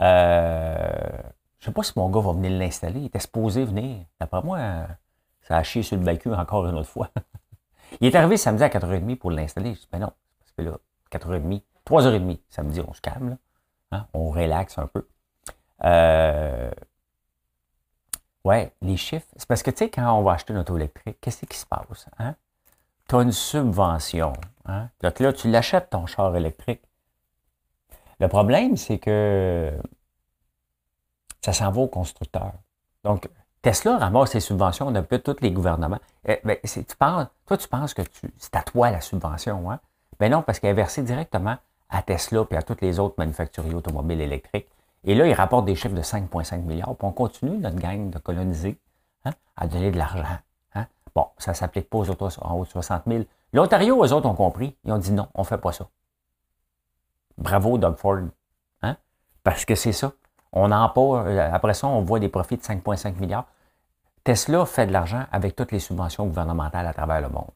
Euh, 0.00 1.22
je 1.58 1.66
sais 1.66 1.72
pas 1.72 1.82
si 1.82 1.92
mon 1.96 2.08
gars 2.10 2.20
va 2.20 2.32
venir 2.32 2.50
l'installer. 2.52 3.00
Il 3.00 3.06
était 3.06 3.18
supposé 3.18 3.64
venir. 3.64 4.04
D'après 4.20 4.42
moi, 4.42 4.58
ça 5.42 5.56
a 5.56 5.62
chié 5.62 5.82
sur 5.82 5.96
le 5.96 6.02
balcon 6.02 6.32
encore 6.32 6.66
une 6.66 6.76
autre 6.76 6.88
fois. 6.88 7.10
il 8.00 8.08
est 8.08 8.14
arrivé 8.14 8.36
samedi 8.36 8.62
à 8.62 8.68
4h30 8.68 9.16
pour 9.16 9.30
l'installer. 9.30 9.74
Je 9.74 9.80
dis, 9.80 9.88
ben 9.90 10.00
non, 10.00 10.12
parce 10.38 10.52
que 10.52 10.62
là, 10.62 10.78
4h30, 11.10 11.62
3h30, 11.86 12.38
samedi, 12.50 12.80
on 12.80 12.92
se 12.92 13.00
calme, 13.00 13.30
là. 13.30 13.36
Hein? 13.92 14.06
on 14.14 14.30
relaxe 14.30 14.78
un 14.78 14.88
peu. 14.88 15.06
Euh, 15.84 16.70
ouais, 18.44 18.72
les 18.82 18.96
chiffres. 18.96 19.26
C'est 19.36 19.46
parce 19.46 19.62
que, 19.62 19.70
tu 19.70 19.78
sais, 19.78 19.90
quand 19.90 20.12
on 20.12 20.22
va 20.22 20.32
acheter 20.32 20.52
une 20.52 20.58
auto 20.58 20.76
électrique, 20.76 21.18
qu'est-ce 21.20 21.46
qui 21.46 21.56
se 21.56 21.66
passe? 21.66 22.08
Hein? 22.18 22.34
Tu 23.08 23.14
as 23.14 23.22
une 23.22 23.32
subvention. 23.32 24.32
Hein? 24.64 24.88
Donc 25.02 25.20
là, 25.20 25.32
tu 25.32 25.48
l'achètes, 25.48 25.90
ton 25.90 26.06
char 26.06 26.34
électrique. 26.34 26.82
Le 28.20 28.28
problème, 28.28 28.76
c'est 28.76 28.98
que 28.98 29.72
ça 31.42 31.52
s'en 31.52 31.70
va 31.70 31.82
au 31.82 31.88
constructeur. 31.88 32.52
Donc, 33.04 33.28
Tesla 33.62 33.98
ramasse 33.98 34.30
ses 34.30 34.40
subventions 34.40 34.92
peu 35.02 35.18
tous 35.18 35.36
les 35.40 35.50
gouvernements. 35.50 35.98
Eh, 36.24 36.40
ben, 36.44 36.56
tu 36.62 36.96
penses, 36.98 37.26
toi, 37.46 37.56
tu 37.56 37.68
penses 37.68 37.94
que 37.94 38.02
c'est 38.38 38.56
à 38.56 38.62
toi 38.62 38.90
la 38.90 39.00
subvention. 39.00 39.70
Hein? 39.70 39.80
Ben 40.18 40.30
non, 40.30 40.42
parce 40.42 40.60
qu'elle 40.60 40.70
est 40.70 40.74
versée 40.74 41.02
directement 41.02 41.56
à 41.88 42.02
Tesla 42.02 42.44
et 42.50 42.56
à 42.56 42.62
toutes 42.62 42.80
les 42.80 42.98
autres 42.98 43.14
manufacturiers 43.18 43.74
automobiles 43.74 44.20
électriques. 44.20 44.68
Et 45.04 45.14
là, 45.14 45.26
ils 45.26 45.34
rapportent 45.34 45.66
des 45.66 45.76
chiffres 45.76 45.94
de 45.94 46.02
5,5 46.02 46.62
milliards. 46.62 46.94
Puis 46.96 47.06
on 47.06 47.12
continue, 47.12 47.58
notre 47.58 47.76
gang, 47.76 48.10
de 48.10 48.18
coloniser, 48.18 48.78
hein, 49.24 49.32
à 49.56 49.66
donner 49.66 49.90
de 49.90 49.98
l'argent. 49.98 50.38
Hein? 50.74 50.86
Bon, 51.14 51.26
ça 51.38 51.52
ne 51.52 51.56
s'applique 51.56 51.88
pas 51.88 51.98
aux 51.98 52.10
autres 52.10 52.38
en 52.42 52.54
haut 52.58 52.64
de 52.64 52.70
60 52.70 53.02
000. 53.06 53.24
L'Ontario, 53.52 54.04
eux 54.04 54.12
autres 54.12 54.28
ont 54.28 54.34
compris. 54.34 54.76
Ils 54.84 54.92
ont 54.92 54.98
dit 54.98 55.12
non, 55.12 55.28
on 55.34 55.42
ne 55.42 55.46
fait 55.46 55.58
pas 55.58 55.72
ça. 55.72 55.88
Bravo, 57.38 57.78
Doug 57.78 57.96
Ford. 57.96 58.20
Hein? 58.82 58.96
Parce 59.44 59.64
que 59.64 59.74
c'est 59.74 59.92
ça. 59.92 60.12
On 60.52 60.68
n'en 60.68 60.88
pas. 60.88 61.26
Euh, 61.26 61.50
après 61.52 61.74
ça, 61.74 61.86
on 61.86 62.02
voit 62.02 62.18
des 62.18 62.28
profits 62.28 62.56
de 62.56 62.62
5,5 62.62 63.18
milliards. 63.18 63.46
Tesla 64.24 64.66
fait 64.66 64.86
de 64.86 64.92
l'argent 64.92 65.24
avec 65.30 65.54
toutes 65.54 65.72
les 65.72 65.78
subventions 65.78 66.26
gouvernementales 66.26 66.86
à 66.86 66.92
travers 66.92 67.20
le 67.20 67.28
monde. 67.28 67.50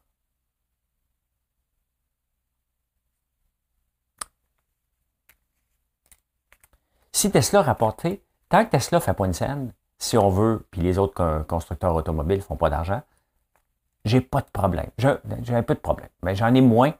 Si 7.11 7.29
Tesla 7.29 7.61
rapportait, 7.61 8.21
tant 8.49 8.65
que 8.65 8.71
Tesla 8.71 8.99
ne 8.99 9.03
fait 9.03 9.13
pas 9.13 9.25
une 9.25 9.33
scène, 9.33 9.73
si 9.97 10.17
on 10.17 10.29
veut, 10.29 10.65
puis 10.71 10.81
les 10.81 10.97
autres 10.97 11.45
constructeurs 11.47 11.93
automobiles 11.93 12.37
ne 12.37 12.43
font 12.43 12.55
pas 12.55 12.69
d'argent, 12.69 13.01
j'ai 14.05 14.21
pas 14.21 14.41
de 14.41 14.49
problème. 14.51 14.89
J'ai 14.97 15.55
un 15.55 15.63
peu 15.63 15.75
de 15.75 15.79
problème, 15.79 16.09
mais 16.23 16.35
j'en 16.35 16.53
ai 16.53 16.61
moins 16.61 16.93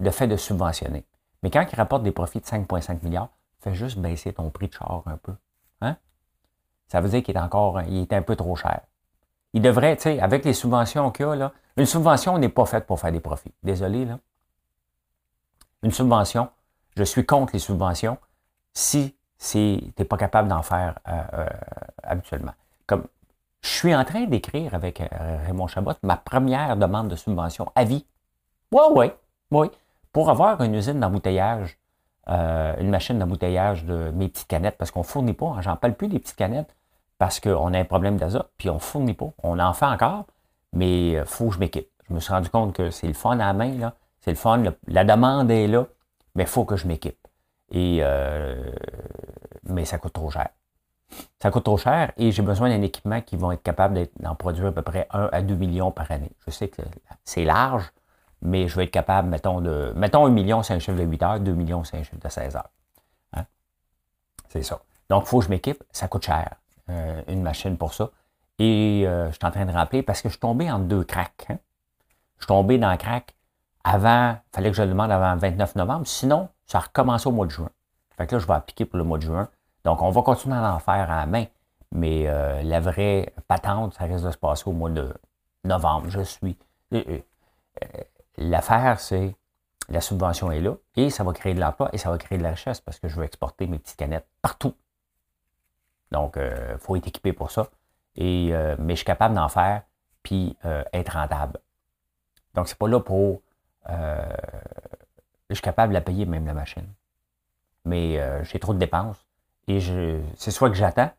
de 0.00 0.10
fait 0.10 0.28
de 0.28 0.36
subventionner. 0.36 1.04
Mais 1.44 1.50
quand 1.50 1.62
il 1.70 1.76
rapporte 1.76 2.02
des 2.02 2.10
profits 2.10 2.40
de 2.40 2.46
5,5 2.46 3.04
milliards, 3.04 3.28
fais 3.60 3.74
juste 3.74 3.98
baisser 3.98 4.32
ton 4.32 4.48
prix 4.48 4.68
de 4.68 4.72
char 4.72 5.02
un 5.04 5.18
peu. 5.18 5.34
Hein? 5.82 5.96
Ça 6.88 7.02
veut 7.02 7.10
dire 7.10 7.22
qu'il 7.22 7.36
est 7.36 7.40
encore 7.40 7.82
il 7.82 8.00
est 8.00 8.12
un 8.14 8.22
peu 8.22 8.34
trop 8.34 8.56
cher. 8.56 8.80
Il 9.52 9.60
devrait, 9.60 9.94
tu 9.96 10.04
sais, 10.04 10.20
avec 10.20 10.42
les 10.46 10.54
subventions 10.54 11.10
qu'il 11.10 11.26
y 11.26 11.42
a, 11.42 11.52
une 11.76 11.84
subvention 11.84 12.38
n'est 12.38 12.48
pas 12.48 12.64
faite 12.64 12.86
pour 12.86 12.98
faire 12.98 13.12
des 13.12 13.20
profits. 13.20 13.52
Désolé, 13.62 14.06
là. 14.06 14.18
Une 15.82 15.90
subvention, 15.90 16.48
je 16.96 17.04
suis 17.04 17.26
contre 17.26 17.52
les 17.52 17.58
subventions 17.58 18.16
si 18.72 19.14
tu 19.38 19.58
n'es 19.98 20.04
pas 20.06 20.16
capable 20.16 20.48
d'en 20.48 20.62
faire 20.62 20.98
euh, 21.08 21.22
euh, 21.34 21.48
habituellement. 22.02 22.54
Comme 22.86 23.06
je 23.60 23.68
suis 23.68 23.94
en 23.94 24.04
train 24.06 24.24
d'écrire 24.24 24.74
avec 24.74 25.02
euh, 25.02 25.06
Raymond 25.44 25.66
Chabot 25.66 25.92
ma 26.02 26.16
première 26.16 26.74
demande 26.78 27.08
de 27.08 27.16
subvention 27.16 27.70
à 27.74 27.84
vie. 27.84 28.06
Oui, 28.72 28.82
oui, 28.94 29.10
oui 29.50 29.70
pour 30.14 30.30
avoir 30.30 30.62
une 30.62 30.74
usine 30.76 31.00
d'embouteillage, 31.00 31.76
euh, 32.28 32.74
une 32.78 32.88
machine 32.88 33.18
d'embouteillage 33.18 33.84
de 33.84 34.12
mes 34.14 34.28
petites 34.28 34.48
canettes, 34.48 34.78
parce 34.78 34.92
qu'on 34.92 35.00
ne 35.00 35.04
fournit 35.04 35.34
pas, 35.34 35.56
j'en 35.60 35.76
parle 35.76 35.94
plus 35.94 36.08
des 36.08 36.20
petites 36.20 36.36
canettes, 36.36 36.74
parce 37.18 37.40
qu'on 37.40 37.74
a 37.74 37.78
un 37.78 37.84
problème 37.84 38.16
d'azote, 38.16 38.48
puis 38.56 38.70
on 38.70 38.74
ne 38.74 38.78
fournit 38.78 39.14
pas. 39.14 39.30
On 39.42 39.58
en 39.58 39.72
fait 39.72 39.86
encore, 39.86 40.24
mais 40.72 41.10
il 41.10 41.16
euh, 41.16 41.24
faut 41.24 41.48
que 41.48 41.54
je 41.54 41.58
m'équipe. 41.58 41.88
Je 42.08 42.14
me 42.14 42.20
suis 42.20 42.32
rendu 42.32 42.48
compte 42.48 42.74
que 42.74 42.90
c'est 42.90 43.08
le 43.08 43.12
fun 43.12 43.32
à 43.32 43.36
la 43.46 43.52
main, 43.52 43.76
là. 43.76 43.94
C'est 44.20 44.30
le 44.30 44.36
fun, 44.36 44.62
la 44.86 45.04
demande 45.04 45.50
est 45.50 45.66
là, 45.66 45.86
mais 46.36 46.44
il 46.44 46.48
faut 46.48 46.64
que 46.64 46.76
je 46.76 46.86
m'équipe. 46.86 47.18
Et 47.72 47.98
euh, 48.02 48.70
mais 49.64 49.84
ça 49.84 49.98
coûte 49.98 50.12
trop 50.12 50.30
cher. 50.30 50.48
Ça 51.42 51.50
coûte 51.50 51.64
trop 51.64 51.76
cher 51.76 52.12
et 52.16 52.30
j'ai 52.30 52.42
besoin 52.42 52.68
d'un 52.68 52.82
équipement 52.82 53.20
qui 53.20 53.36
va 53.36 53.52
être 53.52 53.62
capable 53.62 54.06
d'en 54.20 54.34
produire 54.34 54.68
à 54.68 54.72
peu 54.72 54.82
près 54.82 55.06
1 55.10 55.28
à 55.32 55.42
2 55.42 55.54
millions 55.56 55.90
par 55.90 56.10
année. 56.10 56.30
Je 56.46 56.50
sais 56.50 56.68
que 56.68 56.82
c'est 57.24 57.44
large, 57.44 57.92
mais 58.44 58.68
je 58.68 58.76
vais 58.76 58.84
être 58.84 58.90
capable, 58.90 59.28
mettons, 59.28 59.60
de. 59.60 59.92
Mettons 59.96 60.26
1 60.26 60.30
million, 60.30 60.62
c'est 60.62 60.74
un 60.74 60.78
chiffre 60.78 60.98
de 60.98 61.02
8 61.02 61.22
heures, 61.22 61.40
2 61.40 61.52
millions, 61.52 61.82
c'est 61.82 61.96
un 61.96 62.02
chiffre 62.02 62.20
de 62.22 62.28
16 62.28 62.56
heures. 62.56 62.70
Hein? 63.32 63.44
C'est 64.48 64.62
ça. 64.62 64.80
Donc, 65.08 65.24
il 65.24 65.28
faut 65.28 65.38
que 65.38 65.46
je 65.46 65.50
m'équipe. 65.50 65.82
Ça 65.90 66.08
coûte 66.08 66.24
cher, 66.24 66.54
euh, 66.90 67.22
une 67.28 67.42
machine 67.42 67.76
pour 67.78 67.94
ça. 67.94 68.10
Et 68.58 69.04
euh, 69.06 69.28
je 69.30 69.32
suis 69.32 69.44
en 69.44 69.50
train 69.50 69.64
de 69.64 69.72
rappeler 69.72 70.02
parce 70.02 70.20
que 70.22 70.28
je 70.28 70.34
suis 70.34 70.40
tombé 70.40 70.70
en 70.70 70.78
deux 70.78 71.04
cracks. 71.04 71.46
Hein? 71.48 71.58
Je 72.36 72.44
suis 72.44 72.48
tombé 72.48 72.78
dans 72.78 72.90
le 72.90 72.96
crack 72.98 73.34
avant, 73.82 74.32
il 74.32 74.54
fallait 74.54 74.70
que 74.70 74.76
je 74.76 74.82
le 74.82 74.88
demande 74.88 75.10
avant 75.10 75.34
le 75.34 75.40
29 75.40 75.76
novembre. 75.76 76.06
Sinon, 76.06 76.48
ça 76.66 76.78
a 76.78 76.80
recommencé 76.82 77.28
au 77.28 77.32
mois 77.32 77.46
de 77.46 77.50
juin. 77.50 77.70
Fait 78.16 78.26
que 78.26 78.34
là, 78.34 78.38
je 78.38 78.46
vais 78.46 78.54
appliquer 78.54 78.84
pour 78.84 78.98
le 78.98 79.04
mois 79.04 79.18
de 79.18 79.24
juin. 79.24 79.48
Donc, 79.84 80.00
on 80.02 80.10
va 80.10 80.22
continuer 80.22 80.56
à 80.56 80.74
en 80.74 80.78
faire 80.78 81.10
à 81.10 81.16
la 81.16 81.26
main. 81.26 81.44
Mais 81.92 82.24
euh, 82.26 82.62
la 82.62 82.80
vraie 82.80 83.32
patente, 83.46 83.94
ça 83.94 84.04
risque 84.04 84.24
de 84.24 84.30
se 84.30 84.38
passer 84.38 84.64
au 84.66 84.72
mois 84.72 84.90
de 84.90 85.14
novembre. 85.64 86.08
Je 86.08 86.20
suis. 86.20 86.56
L'affaire, 88.36 89.00
c'est 89.00 89.36
la 89.88 90.00
subvention 90.00 90.50
est 90.50 90.60
là 90.60 90.74
et 90.96 91.10
ça 91.10 91.24
va 91.24 91.32
créer 91.32 91.54
de 91.54 91.60
l'emploi 91.60 91.90
et 91.92 91.98
ça 91.98 92.10
va 92.10 92.18
créer 92.18 92.38
de 92.38 92.42
la 92.42 92.50
richesse 92.50 92.80
parce 92.80 92.98
que 92.98 93.08
je 93.08 93.16
veux 93.16 93.24
exporter 93.24 93.66
mes 93.66 93.78
petites 93.78 93.96
canettes 93.96 94.26
partout. 94.42 94.74
Donc, 96.10 96.34
il 96.36 96.42
euh, 96.42 96.78
faut 96.78 96.96
être 96.96 97.06
équipé 97.06 97.32
pour 97.32 97.50
ça. 97.50 97.68
Et, 98.16 98.50
euh, 98.52 98.76
mais 98.78 98.94
je 98.94 98.98
suis 98.98 99.04
capable 99.04 99.34
d'en 99.34 99.48
faire 99.48 99.82
puis 100.22 100.56
euh, 100.64 100.82
être 100.92 101.12
rentable. 101.14 101.58
Donc, 102.54 102.68
c'est 102.68 102.78
pas 102.78 102.88
là 102.88 103.00
pour. 103.00 103.42
je 103.88 105.54
suis 105.54 105.62
capable 105.62 105.92
de 105.92 105.94
la 105.94 106.00
payer 106.00 106.24
même 106.24 106.46
la 106.46 106.54
machine. 106.54 106.86
Mais 107.84 108.18
j'ai 108.44 108.58
trop 108.58 108.72
de 108.72 108.78
dépenses 108.78 109.26
et 109.68 109.78
c'est 110.36 110.50
soit 110.50 110.70
que 110.70 110.76
j'attends 110.76 111.10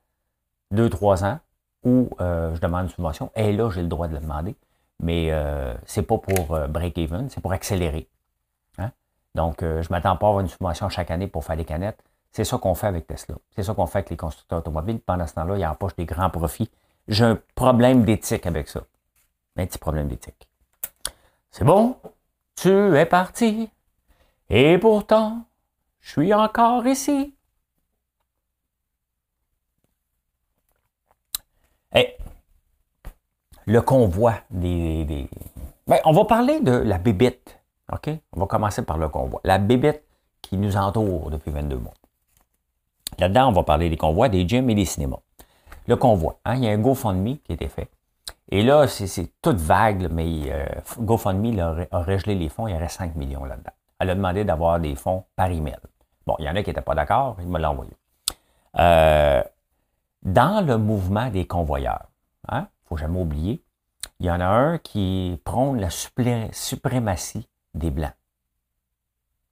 deux, 0.71 0.89
trois 0.89 1.23
ans 1.23 1.39
ou 1.83 2.09
je 2.19 2.59
demande 2.59 2.85
une 2.85 2.89
subvention. 2.89 3.31
Et 3.35 3.53
là, 3.53 3.69
j'ai 3.69 3.83
le 3.83 3.87
droit 3.87 4.07
de 4.07 4.13
le 4.13 4.19
demander 4.21 4.55
mais 4.99 5.27
euh, 5.31 5.75
c'est 5.85 6.03
pas 6.03 6.17
pour 6.17 6.53
euh, 6.53 6.67
break-even, 6.67 7.29
c'est 7.29 7.41
pour 7.41 7.53
accélérer. 7.53 8.07
Hein? 8.77 8.91
Donc, 9.33 9.63
euh, 9.63 9.81
je 9.81 9.89
ne 9.89 9.91
m'attends 9.91 10.15
pas 10.17 10.27
à 10.27 10.29
avoir 10.29 10.41
une 10.41 10.47
subvention 10.47 10.89
chaque 10.89 11.11
année 11.11 11.27
pour 11.27 11.43
faire 11.43 11.57
des 11.57 11.65
canettes. 11.65 12.03
C'est 12.31 12.43
ça 12.43 12.57
qu'on 12.57 12.75
fait 12.75 12.87
avec 12.87 13.07
Tesla. 13.07 13.35
C'est 13.55 13.63
ça 13.63 13.73
qu'on 13.73 13.85
fait 13.85 13.99
avec 13.99 14.09
les 14.09 14.17
constructeurs 14.17 14.59
automobiles. 14.59 14.99
Pendant 14.99 15.25
ce 15.27 15.33
temps-là, 15.35 15.57
ils 15.57 15.65
empochent 15.65 15.95
des 15.95 16.05
grands 16.05 16.29
profits. 16.29 16.69
J'ai 17.07 17.25
un 17.25 17.39
problème 17.55 18.03
d'éthique 18.03 18.45
avec 18.45 18.67
ça. 18.67 18.81
Un 19.57 19.65
petit 19.65 19.77
problème 19.77 20.07
d'éthique. 20.07 20.49
C'est 21.51 21.63
bon, 21.63 21.95
tu 22.55 22.97
es 22.97 23.05
parti. 23.05 23.69
Et 24.49 24.77
pourtant, 24.77 25.45
je 26.01 26.11
suis 26.11 26.33
encore 26.33 26.85
ici. 26.85 27.33
Hey, 31.93 32.17
le 33.65 33.81
convoi 33.81 34.35
des. 34.49 35.27
Ben, 35.87 35.99
on 36.05 36.11
va 36.11 36.25
parler 36.25 36.59
de 36.61 36.71
la 36.71 36.97
bébite. 36.97 37.59
OK? 37.91 38.09
On 38.33 38.39
va 38.39 38.45
commencer 38.47 38.83
par 38.83 38.97
le 38.97 39.09
convoi. 39.09 39.41
La 39.43 39.57
bébite 39.57 40.01
qui 40.41 40.57
nous 40.57 40.77
entoure 40.77 41.29
depuis 41.31 41.51
22 41.51 41.77
mois. 41.77 41.93
Là-dedans, 43.19 43.49
on 43.49 43.51
va 43.51 43.63
parler 43.63 43.89
des 43.89 43.97
convois, 43.97 44.29
des 44.29 44.47
gyms 44.47 44.69
et 44.69 44.75
des 44.75 44.85
cinémas. 44.85 45.19
Le 45.87 45.95
convoi, 45.95 46.39
hein, 46.45 46.55
il 46.55 46.63
y 46.63 46.67
a 46.67 46.71
un 46.71 46.77
GoFundMe 46.77 47.37
qui 47.37 47.51
a 47.51 47.53
été 47.53 47.67
fait. 47.67 47.89
Et 48.49 48.63
là, 48.63 48.87
c'est 48.87 49.31
toute 49.41 49.57
vague, 49.57 50.07
mais 50.11 50.51
euh, 50.51 50.65
GoFundMe 50.99 51.59
a, 51.59 51.99
régelé 51.99 52.35
les 52.35 52.49
fonds, 52.49 52.67
il 52.67 52.73
y 52.73 52.75
aurait 52.75 52.89
5 52.89 53.15
millions 53.15 53.43
là-dedans. 53.43 53.71
Elle 53.99 54.09
a 54.09 54.15
demandé 54.15 54.43
d'avoir 54.43 54.79
des 54.79 54.95
fonds 54.95 55.23
par 55.35 55.49
email. 55.49 55.77
Bon, 56.27 56.35
il 56.39 56.45
y 56.45 56.49
en 56.49 56.55
a 56.55 56.61
qui 56.61 56.69
n'étaient 56.69 56.81
pas 56.81 56.95
d'accord, 56.95 57.37
il 57.39 57.47
me 57.47 57.59
l'a 57.59 57.71
envoyé. 57.71 57.91
Euh, 58.77 59.43
dans 60.23 60.65
le 60.65 60.77
mouvement 60.77 61.29
des 61.29 61.45
convoyeurs, 61.45 62.07
hein, 62.49 62.67
faut 62.87 62.97
jamais 62.97 63.19
oublier, 63.19 63.63
il 64.19 64.25
y 64.25 64.31
en 64.31 64.39
a 64.39 64.45
un 64.45 64.77
qui 64.77 65.39
prône 65.43 65.79
la 65.79 65.89
suprématie 65.89 67.47
des 67.73 67.91
Blancs. 67.91 68.13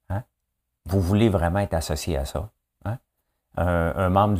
Hein? 0.10 0.24
Vous 0.86 1.02
voulez 1.02 1.30
vraiment 1.30 1.60
être 1.60 1.74
associé 1.74 2.18
à 2.18 2.26
ça? 2.26 2.50
Hein? 2.86 2.98
Un, 3.58 4.10
membre 4.10 4.40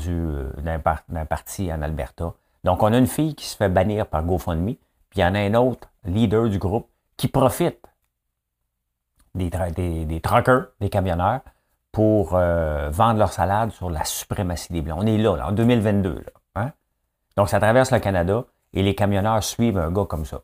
d'un, 0.62 1.26
parti 1.26 1.72
en 1.72 1.82
Alberta. 1.82 2.34
Donc, 2.64 2.82
on 2.84 2.94
a 2.94 2.98
une 2.98 3.08
fille 3.08 3.36
qui 3.36 3.46
se 3.46 3.58
fait 3.58 3.70
bannir 3.70 4.08
par 4.08 4.24
GoFundMe, 4.24 4.76
puis 5.10 5.20
il 5.20 5.22
y 5.22 5.26
en 5.26 5.36
a 5.36 5.40
un 5.40 5.54
autre 5.56 5.90
leader 6.06 6.48
du 6.48 6.60
groupe 6.60 6.90
qui 7.18 7.28
profite 7.28 7.86
des, 9.36 9.50
des, 9.50 10.06
des 10.06 10.22
truckers, 10.22 10.68
des 10.80 10.90
camionneurs, 10.90 11.42
pour 11.92 12.34
euh, 12.34 12.90
vendre 12.90 13.20
leur 13.20 13.32
salade 13.32 13.72
sur 13.72 13.90
la 13.90 14.04
suprématie 14.04 14.74
des 14.74 14.82
Blancs. 14.82 15.00
On 15.02 15.06
est 15.06 15.18
là, 15.18 15.48
en 15.48 15.52
2022. 15.52 16.14
Là, 16.14 16.32
hein? 16.56 16.72
Donc, 17.36 17.50
ça 17.50 17.60
traverse 17.60 17.92
le 17.92 18.00
Canada 18.00 18.46
Et 18.74 18.82
les 18.82 18.96
camionneurs 18.96 19.44
suivent 19.44 19.78
un 19.78 19.92
gars 19.92 20.06
comme 20.06 20.26
ça. 20.26 20.42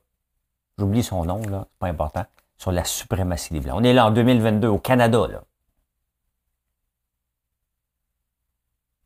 J'oublie 0.77 1.03
son 1.03 1.25
nom, 1.25 1.41
là, 1.49 1.67
c'est 1.69 1.79
pas 1.79 1.87
important, 1.87 2.25
sur 2.57 2.71
la 2.71 2.83
suprématie 2.83 3.53
des 3.53 3.59
Blancs. 3.59 3.77
On 3.79 3.83
est 3.83 3.93
là 3.93 4.07
en 4.07 4.11
2022 4.11 4.67
au 4.67 4.79
Canada, 4.79 5.27
là. 5.27 5.43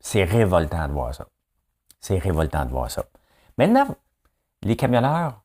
C'est 0.00 0.24
révoltant 0.24 0.86
de 0.86 0.92
voir 0.92 1.14
ça. 1.14 1.26
C'est 2.00 2.18
révoltant 2.18 2.66
de 2.66 2.70
voir 2.70 2.90
ça. 2.90 3.04
Maintenant, 3.56 3.96
les 4.62 4.76
camionneurs 4.76 5.42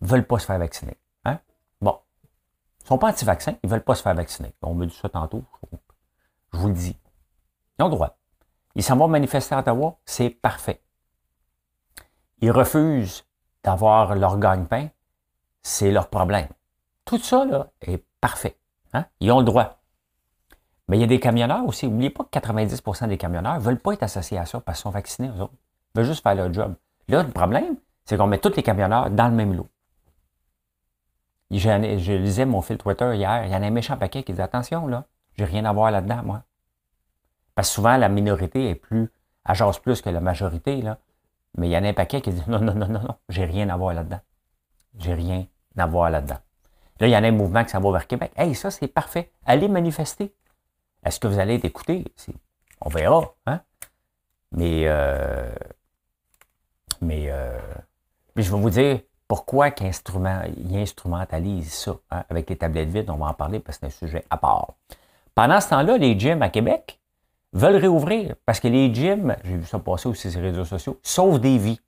veulent 0.00 0.26
pas 0.26 0.40
se 0.40 0.46
faire 0.46 0.58
vacciner. 0.58 0.96
Hein? 1.24 1.38
Bon. 1.80 1.98
Ils 2.82 2.88
sont 2.88 2.98
pas 2.98 3.10
anti-vaccins, 3.10 3.54
ils 3.62 3.70
veulent 3.70 3.84
pas 3.84 3.94
se 3.94 4.02
faire 4.02 4.14
vacciner. 4.14 4.52
On 4.62 4.74
me 4.74 4.86
dit 4.86 4.94
ça 4.94 5.08
tantôt. 5.08 5.44
Je 6.52 6.58
vous 6.58 6.68
le 6.68 6.74
dis. 6.74 6.98
Ils 7.78 7.82
ont 7.82 7.88
le 7.88 7.94
droit. 7.94 8.18
Ils 8.74 8.82
s'en 8.82 8.96
vont 8.96 9.06
manifester 9.08 9.54
à 9.54 9.60
Ottawa, 9.60 9.98
c'est 10.04 10.30
parfait. 10.30 10.82
Ils 12.42 12.50
refusent 12.50 13.24
d'avoir 13.62 14.16
leur 14.16 14.38
gagne-pain, 14.38 14.88
c'est 15.62 15.92
leur 15.92 16.08
problème. 16.08 16.48
Tout 17.04 17.18
ça, 17.18 17.44
là, 17.44 17.68
est 17.80 18.04
parfait. 18.20 18.56
Hein? 18.92 19.06
Ils 19.20 19.30
ont 19.30 19.38
le 19.38 19.44
droit. 19.44 19.78
Mais 20.88 20.98
il 20.98 21.00
y 21.00 21.04
a 21.04 21.06
des 21.06 21.20
camionneurs 21.20 21.64
aussi. 21.64 21.86
N'oubliez 21.86 22.10
pas 22.10 22.24
que 22.24 22.36
90% 22.38 23.08
des 23.08 23.16
camionneurs 23.16 23.54
ne 23.54 23.60
veulent 23.60 23.78
pas 23.78 23.92
être 23.92 24.02
associés 24.02 24.38
à 24.38 24.44
ça 24.44 24.60
parce 24.60 24.78
qu'ils 24.78 24.82
sont 24.82 24.90
vaccinés, 24.90 25.28
eux 25.28 25.42
autres. 25.42 25.54
Ils 25.94 25.98
veulent 25.98 26.06
juste 26.06 26.22
faire 26.24 26.34
leur 26.34 26.52
job. 26.52 26.74
Là, 27.06 27.22
le 27.22 27.30
problème, 27.30 27.76
c'est 28.04 28.16
qu'on 28.16 28.26
met 28.26 28.38
tous 28.38 28.56
les 28.56 28.62
camionneurs 28.64 29.08
dans 29.10 29.28
le 29.28 29.34
même 29.34 29.54
lot. 29.54 29.68
Je 31.52 32.12
lisais 32.16 32.44
mon 32.44 32.60
fil 32.60 32.76
Twitter 32.78 33.14
hier, 33.14 33.44
il 33.44 33.52
y 33.52 33.54
en 33.54 33.62
a 33.62 33.66
un 33.66 33.70
méchant 33.70 33.96
paquet 33.96 34.24
qui 34.24 34.32
dit 34.32 34.40
Attention, 34.42 34.88
là, 34.88 35.04
j'ai 35.36 35.44
rien 35.44 35.64
à 35.64 35.72
voir 35.72 35.90
là-dedans, 35.92 36.22
moi. 36.24 36.42
Parce 37.54 37.68
que 37.68 37.74
souvent, 37.74 37.96
la 37.96 38.08
minorité 38.08 38.70
est 38.70 38.74
plus, 38.74 39.12
agence 39.44 39.78
plus 39.78 40.00
que 40.00 40.10
la 40.10 40.20
majorité, 40.20 40.82
là. 40.82 40.98
Mais 41.56 41.68
il 41.68 41.72
y 41.72 41.76
en 41.76 41.84
a 41.84 41.88
un 41.88 41.92
paquet 41.92 42.20
qui 42.20 42.30
dit 42.30 42.42
non, 42.48 42.60
non, 42.60 42.74
non, 42.74 42.88
non, 42.88 43.00
non, 43.00 43.16
j'ai 43.28 43.44
rien 43.44 43.68
à 43.68 43.76
voir 43.76 43.94
là-dedans. 43.94 44.20
J'ai 44.98 45.14
rien 45.14 45.46
à 45.76 45.86
voir 45.86 46.10
là-dedans. 46.10 46.38
Là, 47.00 47.08
il 47.08 47.10
y 47.10 47.16
en 47.16 47.24
a 47.24 47.28
un 47.28 47.32
mouvement 47.32 47.64
qui 47.64 47.70
s'en 47.70 47.80
va 47.80 47.90
vers 47.92 48.06
Québec. 48.06 48.32
Hey, 48.36 48.54
ça, 48.54 48.70
c'est 48.70 48.88
parfait. 48.88 49.32
Allez 49.44 49.68
manifester. 49.68 50.34
Est-ce 51.04 51.18
que 51.18 51.26
vous 51.26 51.38
allez 51.38 51.54
être? 51.54 51.70
On 52.80 52.88
verra, 52.88 53.34
hein? 53.46 53.60
Mais, 54.52 54.82
euh, 54.86 55.52
mais, 57.00 57.26
euh, 57.30 57.58
mais 58.36 58.42
je 58.42 58.54
vais 58.54 58.60
vous 58.60 58.70
dire 58.70 59.00
pourquoi 59.26 59.68
ils 59.68 60.76
instrumentalisent 60.76 61.72
ça 61.72 61.96
hein, 62.10 62.24
avec 62.28 62.50
les 62.50 62.56
tablettes 62.56 62.90
vides. 62.90 63.10
On 63.10 63.16
va 63.16 63.26
en 63.26 63.34
parler 63.34 63.60
parce 63.60 63.78
que 63.78 63.88
c'est 63.88 64.04
un 64.04 64.06
sujet 64.06 64.24
à 64.30 64.36
part. 64.36 64.74
Pendant 65.34 65.60
ce 65.60 65.70
temps-là, 65.70 65.96
les 65.96 66.18
gyms 66.18 66.42
à 66.42 66.50
Québec, 66.50 67.00
veulent 67.52 67.76
réouvrir 67.76 68.36
parce 68.46 68.60
que 68.60 68.68
les 68.68 68.92
gyms, 68.94 69.36
j'ai 69.44 69.56
vu 69.56 69.64
ça 69.66 69.78
passer 69.78 70.08
aussi 70.08 70.30
sur 70.30 70.40
les 70.40 70.50
réseaux 70.50 70.64
sociaux, 70.64 70.98
sauvent 71.02 71.40
des 71.40 71.58
vies. 71.58 71.80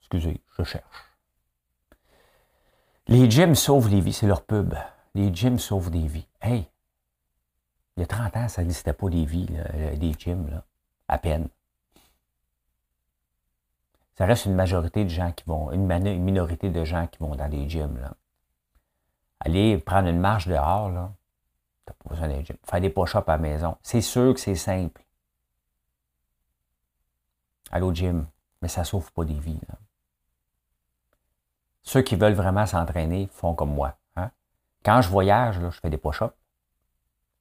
Excusez, 0.00 0.40
je 0.58 0.64
cherche. 0.64 1.04
Les 3.06 3.30
gyms 3.30 3.54
sauvent 3.54 3.88
des 3.88 4.00
vies, 4.00 4.12
c'est 4.12 4.26
leur 4.26 4.44
pub. 4.44 4.74
Les 5.14 5.32
gyms 5.34 5.58
sauvent 5.58 5.90
des 5.90 6.06
vies. 6.06 6.26
Hey, 6.40 6.68
il 7.96 8.00
y 8.00 8.02
a 8.02 8.06
30 8.06 8.36
ans, 8.36 8.48
ça 8.48 8.62
n'existait 8.62 8.92
pas 8.92 9.08
des 9.08 9.24
vies, 9.24 9.48
des 9.96 10.12
gyms, 10.18 10.48
là, 10.48 10.64
à 11.08 11.18
peine 11.18 11.48
ça 14.20 14.26
reste 14.26 14.44
une 14.44 14.54
majorité 14.54 15.02
de 15.02 15.08
gens 15.08 15.32
qui 15.32 15.44
vont, 15.46 15.72
une, 15.72 15.86
minorité 16.18 16.68
de 16.68 16.84
gens 16.84 17.06
qui 17.06 17.18
vont 17.20 17.34
dans 17.34 17.46
les 17.46 17.66
gyms. 17.70 17.98
Là. 17.98 18.12
Aller 19.40 19.78
prendre 19.78 20.08
une 20.08 20.20
marche 20.20 20.46
dehors, 20.46 20.90
là, 20.90 21.10
t'as 21.86 21.94
pas 21.94 22.10
besoin 22.10 22.28
d'un 22.28 22.44
gym. 22.44 22.54
Faire 22.62 22.82
des 22.82 22.90
push-ups 22.90 23.26
à 23.26 23.32
la 23.32 23.38
maison. 23.38 23.78
C'est 23.82 24.02
sûr 24.02 24.34
que 24.34 24.40
c'est 24.40 24.56
simple. 24.56 25.02
Aller 27.70 27.82
au 27.82 27.94
gym, 27.94 28.26
mais 28.60 28.68
ça 28.68 28.84
sauve 28.84 29.10
pas 29.10 29.24
des 29.24 29.40
vies. 29.40 29.58
Ceux 31.80 32.02
qui 32.02 32.14
veulent 32.14 32.34
vraiment 32.34 32.66
s'entraîner 32.66 33.26
font 33.32 33.54
comme 33.54 33.72
moi. 33.72 33.96
Hein. 34.16 34.30
Quand 34.84 35.00
je 35.00 35.08
voyage, 35.08 35.58
là, 35.60 35.70
je 35.70 35.80
fais 35.80 35.88
des 35.88 35.96
push-ups. 35.96 36.34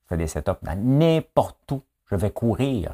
Je 0.04 0.08
fais 0.08 0.18
des 0.18 0.28
setups 0.28 0.62
dans 0.62 0.82
n'importe 0.82 1.74
où. 1.74 1.84
Je 2.06 2.16
vais 2.16 2.32
courir. 2.32 2.94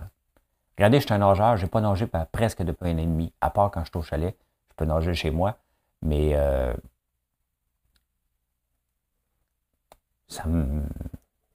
Regardez, 0.77 0.99
je 0.99 1.05
suis 1.05 1.13
un 1.13 1.19
nageur, 1.19 1.57
je 1.57 1.63
n'ai 1.63 1.69
pas 1.69 1.81
nagé 1.81 2.07
presque 2.31 2.61
depuis 2.61 2.89
un 2.89 2.95
an 2.95 2.99
et 2.99 3.05
demi, 3.05 3.33
à 3.41 3.49
part 3.49 3.71
quand 3.71 3.81
je 3.81 3.89
suis 3.89 3.97
au 3.97 4.01
chalet. 4.01 4.35
Je 4.69 4.75
peux 4.75 4.85
nager 4.85 5.13
chez 5.13 5.31
moi, 5.31 5.57
mais 6.01 6.31
euh, 6.33 6.73
ça, 10.27 10.45
me, 10.47 10.83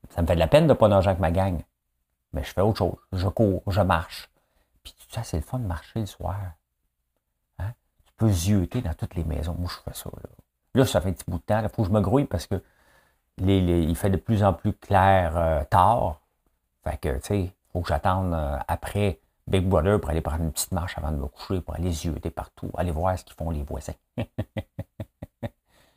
ça 0.09 0.25
fait 0.25 0.35
de 0.35 0.39
la 0.39 0.47
peine 0.47 0.65
de 0.65 0.73
ne 0.73 0.75
pas 0.75 0.89
nager 0.89 1.09
avec 1.09 1.21
ma 1.21 1.31
gang. 1.31 1.63
Mais 2.33 2.45
je 2.45 2.53
fais 2.53 2.61
autre 2.61 2.79
chose. 2.79 2.97
Je 3.13 3.29
cours, 3.29 3.63
je 3.67 3.81
marche. 3.81 4.31
Puis 4.83 4.95
tu 4.99 5.07
sais, 5.15 5.23
c'est 5.25 5.37
le 5.37 5.43
fun 5.43 5.59
de 5.59 5.67
marcher 5.67 6.01
le 6.01 6.07
soir. 6.07 6.39
Hein? 7.59 7.73
Tu 8.07 8.13
peux 8.17 8.29
zioter 8.29 8.81
dans 8.81 8.95
toutes 8.95 9.17
les 9.17 9.25
maisons. 9.25 9.55
Moi, 9.59 9.69
je 9.69 9.83
fais 9.83 9.97
ça. 9.97 10.11
Là, 10.75 10.87
ça 10.87 11.01
fait 11.01 11.11
un 11.11 11.13
petit 11.13 11.25
bout 11.29 11.39
de 11.39 11.43
temps. 11.43 11.61
Il 11.63 11.69
faut 11.69 11.83
que 11.83 11.89
je 11.89 11.93
me 11.93 12.01
grouille 12.01 12.25
parce 12.25 12.47
que 12.47 12.63
il 13.39 13.97
fait 13.97 14.11
de 14.11 14.17
plus 14.17 14.45
en 14.45 14.53
plus 14.53 14.73
clair 14.73 15.37
euh, 15.37 15.65
tard. 15.65 16.21
Fait 16.85 16.99
que, 16.99 17.17
tu 17.17 17.21
sais, 17.23 17.55
faut 17.73 17.81
que 17.81 17.89
j'attende 17.89 18.33
euh, 18.35 18.59
après 18.69 19.21
Big 19.47 19.67
Brother 19.67 20.01
pour 20.01 20.11
aller 20.11 20.21
prendre 20.21 20.45
une 20.45 20.53
petite 20.53 20.73
marche 20.73 20.97
avant 20.97 21.11
de 21.11 21.17
me 21.17 21.27
coucher, 21.27 21.61
pour 21.61 21.75
aller 21.75 21.91
zioter 21.91 22.31
partout, 22.31 22.71
aller 22.77 22.91
voir 22.91 23.19
ce 23.19 23.25
qu'ils 23.25 23.35
font 23.35 23.51
les 23.51 23.63
voisins. 23.63 23.95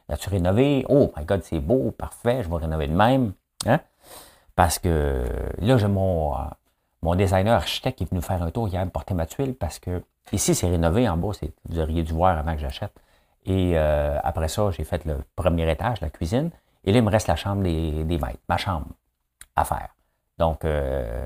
As-tu 0.09 0.29
rénové? 0.29 0.85
Oh 0.89 1.11
my 1.15 1.25
God, 1.25 1.43
c'est 1.43 1.59
beau, 1.59 1.91
parfait, 1.91 2.43
je 2.43 2.49
vais 2.49 2.55
rénover 2.55 2.87
de 2.87 2.93
même. 2.93 3.33
Hein? 3.65 3.79
Parce 4.55 4.79
que 4.79 5.25
là, 5.59 5.77
j'ai 5.77 5.87
mon, 5.87 6.35
euh, 6.35 6.39
mon 7.01 7.15
designer 7.15 7.55
architecte 7.55 7.97
qui 7.97 8.03
est 8.03 8.09
venu 8.09 8.21
faire 8.21 8.41
un 8.41 8.51
tour 8.51 8.67
hier 8.67 8.83
me 8.85 8.91
porter 8.91 9.13
ma 9.13 9.25
tuile 9.25 9.55
parce 9.55 9.79
que 9.79 10.03
ici, 10.31 10.55
c'est 10.55 10.69
rénové 10.69 11.07
en 11.07 11.17
bas, 11.17 11.31
vous 11.65 11.79
auriez 11.79 12.03
dû 12.03 12.13
voir 12.13 12.37
avant 12.37 12.53
que 12.53 12.61
j'achète. 12.61 12.93
Et 13.45 13.73
euh, 13.75 14.17
après 14.23 14.47
ça, 14.47 14.71
j'ai 14.71 14.83
fait 14.83 15.03
le 15.05 15.17
premier 15.35 15.69
étage, 15.69 16.01
la 16.01 16.09
cuisine. 16.09 16.49
Et 16.85 16.91
là, 16.91 16.99
il 16.99 17.03
me 17.03 17.09
reste 17.09 17.27
la 17.27 17.35
chambre 17.35 17.63
des, 17.63 18.03
des 18.03 18.17
maîtres, 18.17 18.39
ma 18.47 18.57
chambre 18.57 18.87
à 19.55 19.65
faire. 19.65 19.89
Donc, 20.37 20.65
euh, 20.65 21.25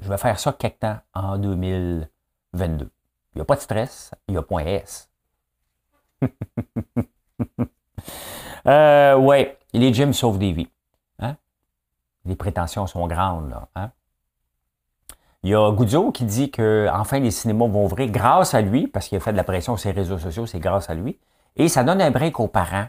je 0.00 0.08
vais 0.08 0.18
faire 0.18 0.38
ça 0.38 0.52
quelque 0.52 0.80
temps 0.80 0.98
en 1.14 1.38
2022. 1.38 2.90
Il 3.34 3.38
n'y 3.38 3.42
a 3.42 3.44
pas 3.44 3.56
de 3.56 3.60
stress, 3.60 4.12
il 4.28 4.32
n'y 4.32 4.38
a 4.38 4.42
point 4.42 4.64
S. 4.64 5.10
euh, 8.66 9.16
ouais, 9.16 9.58
les 9.72 9.92
gyms 9.92 10.12
sauvent 10.12 10.38
des 10.38 10.52
vies. 10.52 10.70
Hein? 11.18 11.36
Les 12.24 12.36
prétentions 12.36 12.86
sont 12.86 13.06
grandes. 13.06 13.50
Là, 13.50 13.68
hein? 13.74 13.90
Il 15.44 15.50
y 15.50 15.54
a 15.54 15.70
Goudzo 15.70 16.10
qui 16.10 16.24
dit 16.24 16.50
que 16.50 16.88
enfin 16.92 17.20
les 17.20 17.30
cinémas 17.30 17.68
vont 17.68 17.84
ouvrir 17.84 18.10
grâce 18.10 18.54
à 18.54 18.60
lui, 18.60 18.88
parce 18.88 19.08
qu'il 19.08 19.16
a 19.18 19.20
fait 19.20 19.32
de 19.32 19.36
la 19.36 19.44
pression 19.44 19.76
sur 19.76 19.88
les 19.90 19.94
réseaux 19.94 20.18
sociaux, 20.18 20.46
c'est 20.46 20.58
grâce 20.58 20.90
à 20.90 20.94
lui. 20.94 21.18
Et 21.56 21.68
ça 21.68 21.84
donne 21.84 22.00
un 22.00 22.10
break 22.10 22.40
aux 22.40 22.48
parents. 22.48 22.88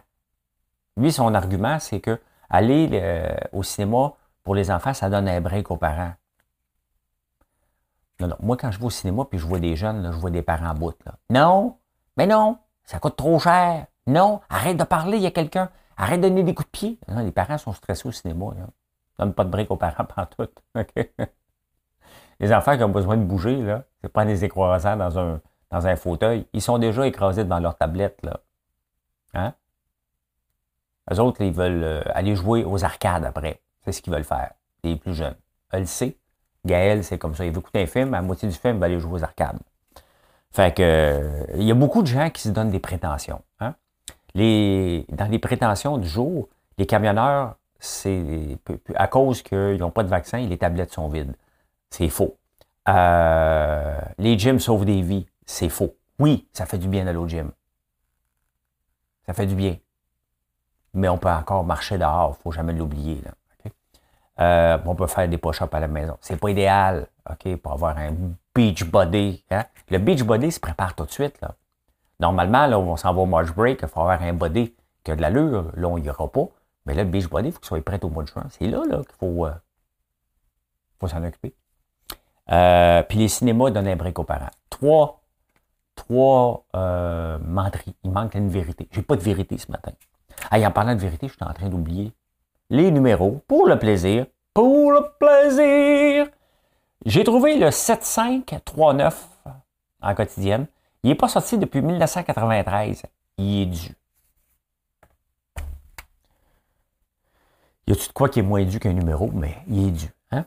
Lui, 0.98 1.12
son 1.12 1.34
argument, 1.34 1.80
c'est 1.80 2.00
que 2.00 2.20
aller 2.50 2.90
euh, 2.94 3.36
au 3.54 3.64
cinéma 3.64 4.14
pour 4.44 4.56
les 4.56 4.72
enfants, 4.72 4.94
ça 4.94 5.10
donne 5.10 5.28
un 5.28 5.42
break 5.42 5.70
aux 5.72 5.78
parents. 5.78 6.14
Non, 8.20 8.28
non. 8.28 8.36
Moi, 8.42 8.58
quand 8.58 8.72
je 8.72 8.80
vais 8.80 8.86
au 8.86 8.90
cinéma 8.90 9.26
puis 9.26 9.40
je 9.40 9.46
vois 9.46 9.60
des 9.60 9.76
jeunes, 9.76 10.12
je 10.12 10.18
vois 10.18 10.30
des 10.30 10.42
parents 10.42 10.70
en 10.70 10.74
bout. 10.74 10.96
Non, 11.30 11.78
mais 12.18 12.28
non, 12.28 12.58
ça 12.84 13.00
coûte 13.00 13.16
trop 13.16 13.40
cher. 13.40 13.88
Non, 14.08 14.42
arrête 14.50 14.78
de 14.78 14.84
parler, 14.84 15.18
il 15.18 15.24
y 15.24 15.28
a 15.28 15.32
quelqu'un. 15.32 15.70
Arrête 15.96 16.22
de 16.22 16.28
donner 16.28 16.44
des 16.44 16.54
coups 16.54 16.68
de 16.68 16.72
pied. 16.72 17.00
Non, 17.08 17.20
les 17.24 17.32
parents 17.32 17.58
sont 17.58 17.74
stressés 17.74 18.08
au 18.08 18.12
cinéma. 18.12 18.46
Là. 18.58 18.68
Donne 19.20 19.34
pas 19.34 19.44
de 19.44 19.50
break 19.50 19.70
aux 19.70 19.76
parents 19.76 20.06
pendant 20.16 20.28
tout. 20.28 20.50
Les 22.40 22.54
enfants 22.54 22.78
qui 22.78 22.84
ont 22.84 22.90
besoin 22.90 23.18
de 23.18 23.24
bouger, 23.24 23.62
là, 23.62 23.84
c'est 24.02 24.12
pas 24.12 24.26
des 24.26 24.46
écrasants 24.46 24.96
dans 24.96 25.20
un, 25.20 25.42
dans 25.70 25.88
un 25.88 25.96
fauteuil. 25.96 26.48
Ils 26.54 26.62
sont 26.62 26.78
déjà 26.78 27.06
écrasés 27.06 27.44
devant 27.44 27.60
leur 27.60 27.78
tablette. 27.78 28.18
Là. 28.24 28.40
Hein? 29.34 29.54
Eux 31.12 31.20
autres, 31.20 31.42
ils 31.42 31.54
veulent 31.54 31.84
euh, 31.84 32.02
aller 32.14 32.36
jouer 32.36 32.64
aux 32.64 32.84
arcades 32.84 33.26
après. 33.26 33.62
Ce 33.92 34.02
qu'ils 34.02 34.14
veulent 34.14 34.24
faire, 34.24 34.52
les 34.84 34.96
plus 34.96 35.14
jeunes. 35.14 35.36
Elle 35.72 35.82
le 35.82 35.86
sait. 35.86 36.18
Gaël, 36.66 37.04
c'est 37.04 37.18
comme 37.18 37.36
ça. 37.36 37.46
Il 37.46 37.52
veut 37.52 37.60
écouter 37.60 37.82
un 37.82 37.88
film, 37.88 38.14
à 38.14 38.18
la 38.18 38.22
moitié 38.22 38.48
du 38.48 38.56
film, 38.56 38.76
il 38.76 38.80
va 38.80 38.86
aller 38.88 39.00
jouer 39.00 39.20
aux 39.20 39.24
arcades. 39.24 39.60
Fait 40.52 40.76
que, 40.76 41.46
il 41.56 41.64
y 41.64 41.72
a 41.72 41.76
beaucoup 41.76 42.02
de 42.02 42.08
gens 42.08 42.30
qui 42.30 42.42
se 42.42 42.50
donnent 42.50 42.72
des 42.72 42.80
prétentions. 42.80 43.42
Hein. 43.60 43.76
Dans 44.36 45.28
les 45.30 45.40
prétentions 45.40 45.98
du 45.98 46.08
jour, 46.08 46.50
les 46.78 46.86
camionneurs, 46.86 47.56
c'est 47.80 48.58
à 48.96 49.08
cause 49.08 49.42
qu'ils 49.42 49.78
n'ont 49.78 49.92
pas 49.92 50.04
de 50.04 50.10
vaccin, 50.10 50.40
les 50.40 50.58
tablettes 50.58 50.94
sont 50.94 51.08
vides. 51.08 51.36
C'est 51.90 52.10
faux. 52.10 52.38
Euh, 52.88 54.00
les 54.18 54.38
gyms 54.38 54.60
sauvent 54.60 54.86
des 54.86 55.02
vies. 55.02 55.28
C'est 55.46 55.70
faux. 55.70 55.96
Oui, 56.20 56.48
ça 56.54 56.66
fait 56.66 56.78
du 56.78 56.88
bien 56.88 57.06
d'aller 57.06 57.18
au 57.18 57.28
gym. 57.28 57.52
Ça 59.26 59.34
fait 59.34 59.46
du 59.46 59.56
bien. 59.56 59.78
Mais 60.94 61.08
on 61.08 61.18
peut 61.18 61.30
encore 61.30 61.64
marcher 61.64 61.98
dehors, 61.98 62.30
il 62.30 62.40
ne 62.40 62.44
faut 62.44 62.52
jamais 62.52 62.74
l'oublier. 62.74 63.22
Euh, 64.40 64.78
on 64.86 64.96
peut 64.96 65.08
faire 65.08 65.28
des 65.28 65.38
push-ups 65.38 65.74
à 65.74 65.80
la 65.80 65.88
maison. 65.88 66.18
C'est 66.22 66.40
pas 66.40 66.50
idéal, 66.50 67.08
OK, 67.30 67.56
pour 67.58 67.74
avoir 67.74 67.98
un 67.98 68.12
beach 68.56 68.86
body. 68.86 69.44
Hein? 69.52 69.66
Le 69.90 69.98
beach 69.98 70.24
body 70.24 70.52
se 70.52 70.60
prépare 70.60 70.96
tout 70.96 71.06
de 71.06 71.12
suite. 71.12 71.40
Là. 71.42 71.56
Normalement, 72.20 72.66
là, 72.66 72.80
on 72.80 72.96
s'en 72.96 73.14
va 73.14 73.22
au 73.22 73.26
march 73.26 73.54
break, 73.54 73.80
il 73.82 73.88
faut 73.88 74.00
avoir 74.00 74.22
un 74.22 74.34
body 74.34 74.74
qui 75.04 75.12
a 75.12 75.16
de 75.16 75.22
l'allure. 75.22 75.72
Là, 75.76 75.88
on 75.88 76.00
n'y 76.00 76.10
aura 76.10 76.28
pas. 76.30 76.48
Mais 76.86 76.94
là, 76.94 77.04
le 77.04 77.10
beach 77.10 77.28
body, 77.28 77.50
il 77.50 77.52
faut 77.52 77.60
qu'il 77.60 77.68
soit 77.68 77.84
prêt 77.84 78.00
au 78.04 78.10
mois 78.10 78.24
de 78.24 78.30
juin. 78.30 78.46
C'est 78.50 78.68
là, 78.68 78.84
là 78.88 78.98
qu'il 78.98 79.16
faut. 79.20 79.46
Euh, 79.46 79.52
faut 81.00 81.08
s'en 81.08 81.24
occuper. 81.24 81.54
Euh, 82.52 83.04
puis 83.04 83.18
les 83.18 83.28
cinémas 83.28 83.72
donnent 83.72 83.88
un 83.88 83.96
break 83.96 84.18
aux 84.20 84.24
parents. 84.24 84.50
Trois, 84.70 85.22
trois 85.96 86.66
menteries. 86.74 87.96
Il 88.04 88.12
manque 88.12 88.36
une 88.36 88.50
vérité. 88.50 88.88
J'ai 88.92 89.02
pas 89.02 89.16
de 89.16 89.22
vérité 89.22 89.58
ce 89.58 89.72
matin. 89.72 89.92
Ah, 90.50 90.60
en 90.60 90.72
parlant 90.72 90.96
de 90.96 91.00
vérité, 91.00 91.28
je 91.28 91.34
suis 91.34 91.44
en 91.44 91.54
train 91.54 91.68
d'oublier 91.68 92.14
les 92.70 92.92
numéros 92.92 93.42
pour 93.48 93.68
le 93.68 93.78
plaisir. 93.80 94.26
Pour 94.54 94.92
le 94.92 95.02
plaisir! 95.20 96.28
J'ai 97.06 97.24
trouvé 97.24 97.58
le 97.58 97.72
7539 97.72 99.28
en 100.02 100.16
quotidienne. 100.16 100.68
Il 101.04 101.10
n'est 101.10 101.16
pas 101.16 101.30
sorti 101.30 101.58
depuis 101.58 101.82
1993. 101.82 103.04
Il 103.38 103.62
est 103.62 103.66
dû. 103.68 103.96
Y 107.88 107.92
a-tu 107.94 108.08
de 108.08 108.14
quoi 108.14 108.30
qui 108.30 108.40
est 108.40 108.44
moins 108.44 108.64
dû 108.66 108.80
qu'un 108.80 108.94
numéro, 108.94 109.32
mais 109.32 109.58
il 109.68 109.88
est 109.88 109.92
dû. 109.92 110.08
Hein? 110.32 110.46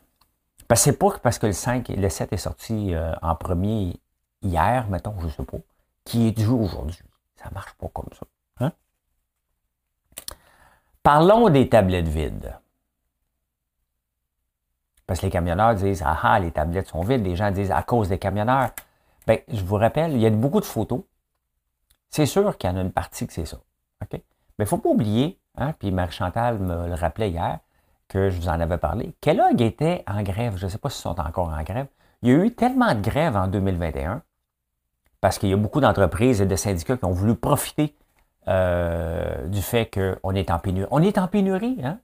Parce 0.68 0.82
que 0.82 0.84
c'est 0.90 0.98
pas 0.98 1.18
parce 1.22 1.38
que 1.38 1.46
le 1.46 1.52
5 1.52 1.90
et 1.90 1.96
le 1.96 2.08
7 2.08 2.32
est 2.32 2.36
sorti 2.36 2.94
euh, 2.94 3.14
en 3.22 3.34
premier 3.34 3.96
hier, 4.42 4.86
mettons, 4.88 5.14
je 5.20 5.28
sais 5.28 5.42
pas, 5.42 5.58
qui 6.04 6.28
est 6.28 6.32
dû 6.32 6.46
aujourd'hui. 6.46 6.98
Ça 7.36 7.50
marche 7.52 7.72
pas 7.74 7.88
comme 7.88 8.10
ça. 8.12 8.26
Parlons 11.02 11.48
des 11.48 11.68
tablettes 11.68 12.08
vides. 12.08 12.56
Parce 15.06 15.20
que 15.20 15.26
les 15.26 15.32
camionneurs 15.32 15.74
disent 15.74 16.02
Ah 16.04 16.18
ah, 16.22 16.38
les 16.38 16.52
tablettes 16.52 16.88
sont 16.88 17.02
vides. 17.02 17.24
Les 17.24 17.34
gens 17.34 17.50
disent 17.50 17.72
à 17.72 17.82
cause 17.82 18.08
des 18.08 18.18
camionneurs. 18.18 18.70
Bien, 19.26 19.38
je 19.48 19.64
vous 19.64 19.76
rappelle, 19.76 20.12
il 20.12 20.20
y 20.20 20.26
a 20.26 20.30
beaucoup 20.30 20.60
de 20.60 20.64
photos. 20.64 21.02
C'est 22.08 22.26
sûr 22.26 22.56
qu'il 22.56 22.70
y 22.70 22.72
en 22.72 22.76
a 22.76 22.82
une 22.82 22.92
partie 22.92 23.26
que 23.26 23.32
c'est 23.32 23.46
ça. 23.46 23.58
Mais 24.12 24.20
il 24.58 24.62
ne 24.62 24.64
faut 24.66 24.78
pas 24.78 24.90
oublier, 24.90 25.40
hein, 25.56 25.72
puis 25.78 25.90
Marie-Chantal 25.90 26.58
me 26.58 26.88
le 26.88 26.94
rappelait 26.94 27.30
hier, 27.30 27.58
que 28.08 28.28
je 28.28 28.38
vous 28.38 28.48
en 28.48 28.60
avais 28.60 28.78
parlé. 28.78 29.14
Kellogg 29.20 29.60
était 29.60 30.04
en 30.06 30.22
grève. 30.22 30.56
Je 30.56 30.66
ne 30.66 30.70
sais 30.70 30.78
pas 30.78 30.90
s'ils 30.90 31.02
sont 31.02 31.18
encore 31.18 31.48
en 31.48 31.62
grève. 31.62 31.86
Il 32.22 32.28
y 32.28 32.32
a 32.32 32.44
eu 32.44 32.54
tellement 32.54 32.94
de 32.94 33.00
grèves 33.00 33.36
en 33.36 33.48
2021 33.48 34.22
parce 35.20 35.38
qu'il 35.38 35.48
y 35.48 35.52
a 35.52 35.56
beaucoup 35.56 35.80
d'entreprises 35.80 36.40
et 36.40 36.46
de 36.46 36.56
syndicats 36.56 36.96
qui 36.96 37.04
ont 37.04 37.12
voulu 37.12 37.34
profiter 37.34 37.96
euh, 38.48 39.46
du 39.46 39.62
fait 39.62 39.90
qu'on 39.90 40.34
est 40.34 40.50
en 40.50 40.58
pénurie. 40.58 40.88
On 40.90 41.02
est 41.02 41.18
en 41.18 41.28
pénurie, 41.28 41.78
hein? 41.82 41.98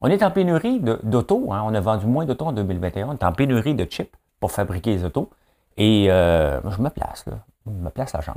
On 0.00 0.08
est 0.08 0.22
en 0.22 0.30
pénurie 0.30 0.80
d'auto. 0.80 1.52
Hein? 1.52 1.62
On 1.64 1.74
a 1.74 1.80
vendu 1.80 2.06
moins 2.06 2.26
d'auto 2.26 2.46
en 2.46 2.52
2021. 2.52 3.08
On 3.08 3.12
est 3.14 3.24
en 3.24 3.32
pénurie 3.32 3.74
de 3.74 3.84
chips 3.84 4.14
pour 4.40 4.52
fabriquer 4.52 4.90
les 4.90 5.04
autos. 5.04 5.30
Et 5.76 6.10
euh, 6.10 6.60
je 6.70 6.82
me 6.82 6.90
place, 6.90 7.24
là. 7.26 7.38
Je 7.66 7.70
me 7.70 7.90
place 7.90 8.12
la 8.12 8.20
jambe. 8.20 8.36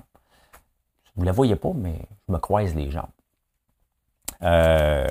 Vous 1.15 1.23
ne 1.23 1.25
la 1.25 1.31
voyez 1.31 1.55
pas, 1.55 1.71
mais 1.75 2.07
je 2.27 2.33
me 2.33 2.37
croise 2.37 2.75
les 2.75 2.89
jambes. 2.89 3.09
Euh, 4.43 5.07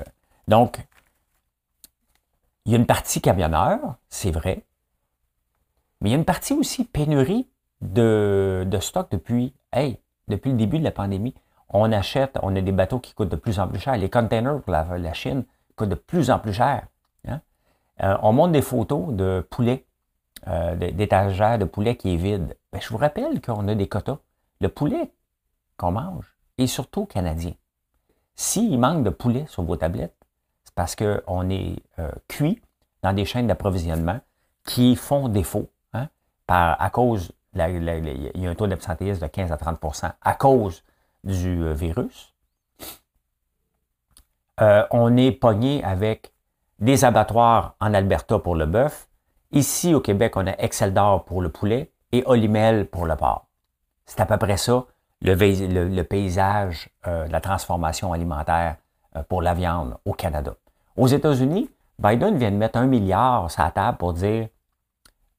donc, 0.47 0.79
il 2.65 2.71
y 2.71 2.75
a 2.75 2.77
une 2.77 2.85
partie 2.85 3.21
camionneur, 3.21 3.79
c'est 4.09 4.31
vrai, 4.31 4.63
mais 6.01 6.09
il 6.09 6.11
y 6.13 6.15
a 6.15 6.17
une 6.17 6.25
partie 6.25 6.53
aussi 6.53 6.85
pénurie 6.85 7.47
de, 7.81 8.65
de 8.65 8.79
stock 8.79 9.09
depuis, 9.11 9.53
hey, 9.73 9.99
depuis 10.27 10.51
le 10.51 10.57
début 10.57 10.79
de 10.79 10.83
la 10.83 10.91
pandémie. 10.91 11.35
On 11.69 11.91
achète, 11.91 12.37
on 12.41 12.55
a 12.55 12.61
des 12.61 12.71
bateaux 12.71 12.99
qui 12.99 13.13
coûtent 13.13 13.29
de 13.29 13.35
plus 13.35 13.59
en 13.59 13.67
plus 13.67 13.79
cher. 13.79 13.97
Les 13.97 14.09
containers 14.09 14.61
pour 14.61 14.71
la, 14.71 15.13
Chine 15.13 15.43
coûtent 15.75 15.89
de 15.89 15.95
plus 15.95 16.31
en 16.31 16.39
plus 16.39 16.53
cher. 16.53 16.87
Hein. 17.27 17.41
Euh, 18.03 18.17
on 18.21 18.33
montre 18.33 18.53
des 18.53 18.61
photos 18.61 19.13
de 19.13 19.45
poulets 19.49 19.85
euh, 20.47 20.75
d'étagères 20.75 21.57
de 21.57 21.65
poulet 21.65 21.95
qui 21.95 22.13
est 22.13 22.17
vide. 22.17 22.55
Ben, 22.71 22.79
je 22.79 22.89
vous 22.89 22.97
rappelle 22.97 23.41
qu'on 23.41 23.67
a 23.67 23.75
des 23.75 23.87
quotas. 23.87 24.19
Le 24.61 24.69
poulet 24.69 25.11
qu'on 25.77 25.91
mange 25.91 26.35
est 26.57 26.67
surtout 26.67 27.05
canadien. 27.05 27.53
S'il 28.35 28.79
manque 28.79 29.03
de 29.03 29.09
poulet 29.09 29.45
sur 29.47 29.63
vos 29.63 29.75
tablettes, 29.75 30.15
c'est 30.63 30.73
parce 30.75 30.95
qu'on 30.95 31.49
est 31.49 31.75
euh, 31.99 32.11
cuit 32.27 32.61
dans 33.01 33.13
des 33.13 33.25
chaînes 33.25 33.47
d'approvisionnement 33.47 34.19
qui 34.63 34.95
font 34.95 35.27
défaut 35.27 35.69
hein, 35.93 36.07
par, 36.45 36.79
à 36.81 36.89
cause, 36.89 37.31
il 37.55 38.31
y 38.35 38.47
a 38.47 38.49
un 38.49 38.55
taux 38.55 38.67
d'absentéisme 38.67 39.21
de 39.21 39.27
15 39.27 39.51
à 39.51 39.55
30% 39.55 40.11
à 40.21 40.35
cause 40.35 40.83
du 41.27 41.63
euh, 41.63 41.73
virus. 41.73 42.33
on 44.91 45.15
est 45.17 45.31
pogné 45.31 45.83
avec 45.83 46.31
des 46.79 47.05
abattoirs 47.05 47.75
en 47.79 47.93
Alberta 47.93 48.39
pour 48.39 48.55
le 48.55 48.65
bœuf, 48.65 49.07
Ici, 49.51 49.93
au 49.93 50.01
Québec, 50.01 50.35
on 50.35 50.45
a 50.45 50.51
Excel 50.57 50.93
d'or 50.93 51.23
pour 51.23 51.41
le 51.41 51.49
poulet 51.49 51.91
et 52.11 52.23
Olimel 52.25 52.85
pour 52.87 53.05
le 53.05 53.15
porc. 53.15 53.47
C'est 54.05 54.19
à 54.19 54.25
peu 54.25 54.37
près 54.37 54.57
ça, 54.57 54.85
le, 55.21 56.01
paysage 56.03 56.89
euh, 57.07 57.27
de 57.27 57.31
la 57.31 57.41
transformation 57.41 58.11
alimentaire 58.13 58.75
euh, 59.15 59.23
pour 59.23 59.41
la 59.41 59.53
viande 59.53 59.97
au 60.05 60.13
Canada. 60.13 60.53
Aux 60.97 61.07
États-Unis, 61.07 61.69
Biden 61.97 62.37
vient 62.37 62.51
de 62.51 62.57
mettre 62.57 62.77
un 62.77 62.87
milliard 62.87 63.49
sur 63.49 63.63
la 63.63 63.71
table 63.71 63.97
pour 63.97 64.13
dire 64.13 64.49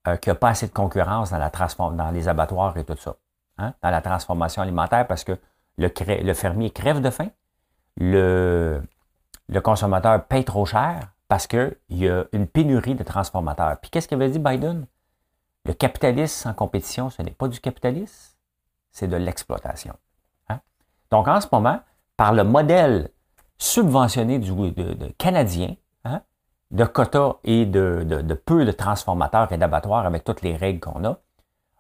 euh, 0.07 0.17
qu'il 0.17 0.31
n'y 0.31 0.37
a 0.37 0.41
pas 0.41 0.49
assez 0.51 0.67
de 0.67 0.73
concurrence 0.73 1.31
dans, 1.31 1.39
la 1.39 1.51
dans 1.51 2.11
les 2.11 2.29
abattoirs 2.29 2.77
et 2.77 2.85
tout 2.85 2.97
ça, 2.97 3.15
hein, 3.59 3.75
dans 3.83 3.91
la 3.91 4.01
transformation 4.01 4.63
alimentaire 4.63 5.07
parce 5.07 5.23
que 5.23 5.39
le, 5.79 6.35
fermier 6.35 6.71
crève 6.71 7.01
de 7.01 7.11
faim, 7.11 7.31
le, 7.97 8.83
consommateur 9.63 10.25
paye 10.27 10.45
trop 10.45 10.67
cher, 10.67 11.13
parce 11.29 11.47
qu'il 11.47 11.77
y 11.91 12.09
a 12.09 12.25
une 12.33 12.47
pénurie 12.47 12.95
de 12.95 13.03
transformateurs. 13.03 13.79
Puis 13.81 13.91
qu'est-ce 13.91 14.09
qu'avait 14.09 14.31
dit 14.31 14.39
Biden? 14.39 14.87
Le 15.65 15.75
capitalisme 15.75 16.45
sans 16.45 16.55
compétition, 16.55 17.11
ce 17.11 17.23
n'est 17.23 17.31
pas 17.31 17.49
du 17.49 17.61
capitalisme, 17.61 18.35
c'est 18.91 19.09
de 19.09 19.17
l'exploitation. 19.17 19.95
Hein? 20.49 20.61
Donc 21.11 21.29
en 21.29 21.41
ce 21.41 21.47
moment, 21.53 21.81
par 22.17 22.33
le 22.33 22.45
modèle 22.45 23.11
subventionné 23.59 24.39
du, 24.39 24.53
de, 24.53 25.13
canadien, 25.19 25.75
hein, 26.05 26.23
de 26.71 26.85
quotas 26.85 27.37
et 27.45 27.67
de, 27.67 28.35
peu 28.45 28.65
de 28.65 28.73
transformateurs 28.73 29.53
et 29.53 29.59
d'abattoirs 29.59 30.07
avec 30.07 30.25
toutes 30.25 30.43
les 30.43 30.57
règles 30.57 30.81
qu'on 30.81 31.05
a, 31.05 31.19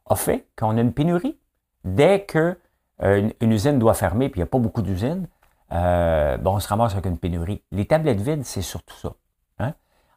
a 0.06 0.16
fait 0.16 0.48
qu'on 0.56 0.76
a 0.76 0.80
une 0.80 0.92
pénurie. 0.92 1.38
Dès 1.84 2.26
qu'une 2.26 2.56
euh, 3.02 3.30
une, 3.40 3.52
usine 3.52 3.78
doit 3.78 3.94
fermer, 3.94 4.28
puis 4.28 4.40
il 4.40 4.42
n'y 4.42 4.48
a 4.48 4.50
pas 4.50 4.58
beaucoup 4.58 4.82
d'usines, 4.82 5.26
euh, 5.72 6.36
bon, 6.38 6.56
on 6.56 6.60
se 6.60 6.68
ramasse 6.68 6.92
avec 6.92 7.06
une 7.06 7.18
pénurie. 7.18 7.62
Les 7.70 7.86
tablettes 7.86 8.20
vides, 8.20 8.44
c'est 8.44 8.62
surtout 8.62 8.96
ça. 8.96 9.14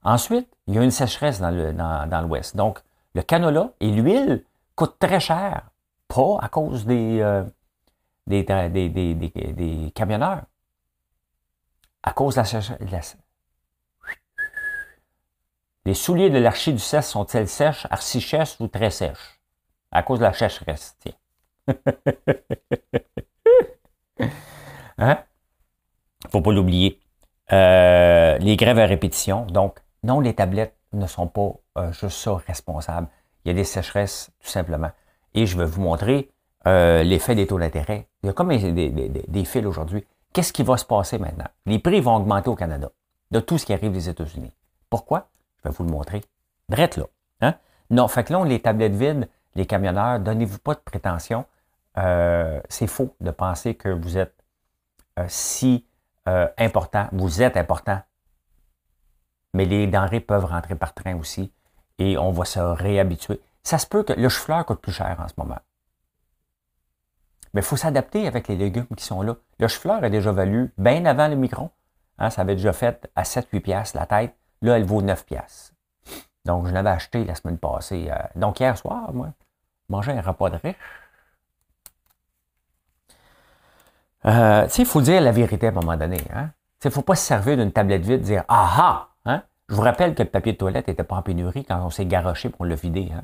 Ensuite, 0.03 0.49
il 0.65 0.73
y 0.73 0.79
a 0.79 0.83
une 0.83 0.89
sécheresse 0.91 1.39
dans, 1.39 2.25
l'Ouest. 2.27 2.55
Donc, 2.55 2.79
le 3.13 3.21
canola 3.21 3.73
et 3.79 3.91
l'huile 3.91 4.43
coûtent 4.75 4.97
très 4.97 5.19
cher, 5.19 5.69
pas 6.07 6.39
à 6.41 6.49
cause 6.49 6.85
des, 6.85 7.19
euh, 7.21 7.43
des, 8.25 9.91
camionneurs, 9.93 10.43
à 12.01 12.13
cause 12.13 12.33
de 12.33 12.39
la 12.39 12.45
sécheresse. 12.45 13.17
Les 15.85 15.93
souliers 15.93 16.29
de 16.29 16.39
l'archi 16.39 16.73
du 16.73 16.79
sont-ils 16.79 17.47
sèches, 17.47 17.87
archi-sèches 17.89 18.59
ou 18.59 18.67
très 18.67 18.91
sèches? 18.91 19.39
À 19.91 20.03
cause 20.03 20.19
de 20.19 20.23
la 20.23 20.33
sécheresse, 20.33 20.95
tiens. 20.99 21.13
Hein? 24.97 25.23
Faut 26.29 26.41
pas 26.41 26.51
l'oublier. 26.51 26.99
Euh, 27.51 28.37
les 28.37 28.55
grèves 28.55 28.79
à 28.79 28.85
répétition, 28.85 29.45
donc 29.45 29.79
non, 30.03 30.19
les 30.19 30.33
tablettes 30.33 30.75
ne 30.93 31.05
sont 31.07 31.27
pas 31.27 31.51
euh, 31.77 31.91
juste 31.91 32.17
ça 32.17 32.35
responsables. 32.47 33.07
Il 33.43 33.49
y 33.49 33.51
a 33.51 33.53
des 33.53 33.63
sécheresses, 33.63 34.31
tout 34.39 34.49
simplement. 34.49 34.91
Et 35.33 35.45
je 35.45 35.57
vais 35.57 35.65
vous 35.65 35.81
montrer 35.81 36.29
euh, 36.67 37.03
l'effet 37.03 37.35
des 37.35 37.47
taux 37.47 37.59
d'intérêt. 37.59 38.07
Il 38.23 38.27
y 38.27 38.29
a 38.29 38.33
comme 38.33 38.55
des, 38.55 39.45
fils 39.45 39.65
aujourd'hui. 39.65 40.05
Qu'est-ce 40.33 40.53
qui 40.53 40.63
va 40.63 40.77
se 40.77 40.85
passer 40.85 41.17
maintenant? 41.17 41.47
Les 41.65 41.79
prix 41.79 41.99
vont 42.01 42.15
augmenter 42.15 42.49
au 42.49 42.55
Canada 42.55 42.89
de 43.31 43.39
tout 43.39 43.57
ce 43.57 43.65
qui 43.65 43.73
arrive 43.73 43.91
des 43.91 44.09
États-Unis. 44.09 44.51
Pourquoi? 44.89 45.29
Je 45.57 45.69
vais 45.69 45.75
vous 45.75 45.83
le 45.83 45.91
montrer. 45.91 46.21
Drette 46.69 46.97
là. 46.97 47.05
Hein? 47.41 47.55
Non, 47.89 48.07
fait 48.07 48.23
que 48.23 48.33
là, 48.33 48.43
les 48.45 48.59
tablettes 48.59 48.93
vides, 48.93 49.27
les 49.55 49.65
camionneurs, 49.65 50.19
donnez-vous 50.19 50.59
pas 50.59 50.73
de 50.73 50.79
prétention. 50.79 51.45
Euh, 51.97 52.61
c'est 52.69 52.87
faux 52.87 53.15
de 53.19 53.31
penser 53.31 53.75
que 53.75 53.89
vous 53.89 54.17
êtes 54.17 54.35
si 55.27 55.85
important. 56.57 57.09
Vous 57.11 57.41
êtes 57.41 57.57
important 57.57 58.01
mais 59.53 59.65
les 59.65 59.87
denrées 59.87 60.19
peuvent 60.19 60.45
rentrer 60.45 60.75
par 60.75 60.93
train 60.93 61.15
aussi 61.17 61.51
et 61.99 62.17
on 62.17 62.31
va 62.31 62.45
se 62.45 62.59
réhabituer. 62.59 63.41
Ça 63.63 63.77
se 63.77 63.85
peut 63.85 64.03
que 64.03 64.13
le 64.13 64.29
chou-fleur 64.29 64.65
coûte 64.65 64.81
plus 64.81 64.91
cher 64.91 65.17
en 65.19 65.27
ce 65.27 65.33
moment. 65.37 65.59
Mais 67.53 67.61
il 67.61 67.65
faut 67.65 67.75
s'adapter 67.75 68.27
avec 68.27 68.47
les 68.47 68.55
légumes 68.55 68.87
qui 68.95 69.03
sont 69.03 69.21
là. 69.21 69.35
Le 69.59 69.67
chou-fleur 69.67 70.03
a 70.03 70.09
déjà 70.09 70.31
valu, 70.31 70.73
bien 70.77 71.05
avant 71.05 71.27
le 71.27 71.35
micron, 71.35 71.69
hein, 72.17 72.29
ça 72.29 72.41
avait 72.41 72.55
déjà 72.55 72.73
fait 72.73 73.09
à 73.15 73.23
7-8 73.23 73.59
piastres 73.59 73.97
la 73.97 74.05
tête. 74.05 74.35
Là, 74.61 74.77
elle 74.77 74.85
vaut 74.85 75.01
9 75.01 75.25
piastres. 75.25 75.70
Donc, 76.45 76.67
je 76.67 76.73
l'avais 76.73 76.89
acheté 76.89 77.23
la 77.23 77.35
semaine 77.35 77.57
passée. 77.57 78.09
Euh, 78.09 78.17
donc, 78.35 78.59
hier 78.59 78.77
soir, 78.77 79.13
moi, 79.13 79.29
manger 79.89 80.11
un 80.11 80.21
repas 80.21 80.49
de 80.49 80.57
riche. 80.57 80.75
Euh, 84.25 84.65
tu 84.65 84.71
sais, 84.71 84.81
il 84.83 84.87
faut 84.87 85.01
dire 85.01 85.21
la 85.21 85.31
vérité 85.31 85.67
à 85.67 85.69
un 85.69 85.73
moment 85.73 85.97
donné. 85.97 86.21
Hein? 86.33 86.51
Il 86.83 86.87
ne 86.87 86.91
faut 86.91 87.01
pas 87.01 87.15
se 87.15 87.25
servir 87.25 87.57
d'une 87.57 87.71
tablette 87.71 88.03
vide 88.03 88.21
et 88.21 88.23
dire 88.23 88.43
Ah 88.47 89.07
ah! 89.25 89.43
Je 89.69 89.75
vous 89.75 89.83
rappelle 89.83 90.15
que 90.15 90.23
le 90.23 90.29
papier 90.29 90.51
de 90.51 90.57
toilette 90.57 90.89
n'était 90.89 91.05
pas 91.05 91.15
en 91.15 91.21
pénurie 91.21 91.63
quand 91.63 91.81
on 91.81 91.89
s'est 91.89 92.05
garoché 92.05 92.49
pour 92.49 92.65
le 92.65 92.75
vider 92.75 93.09
hein? 93.13 93.23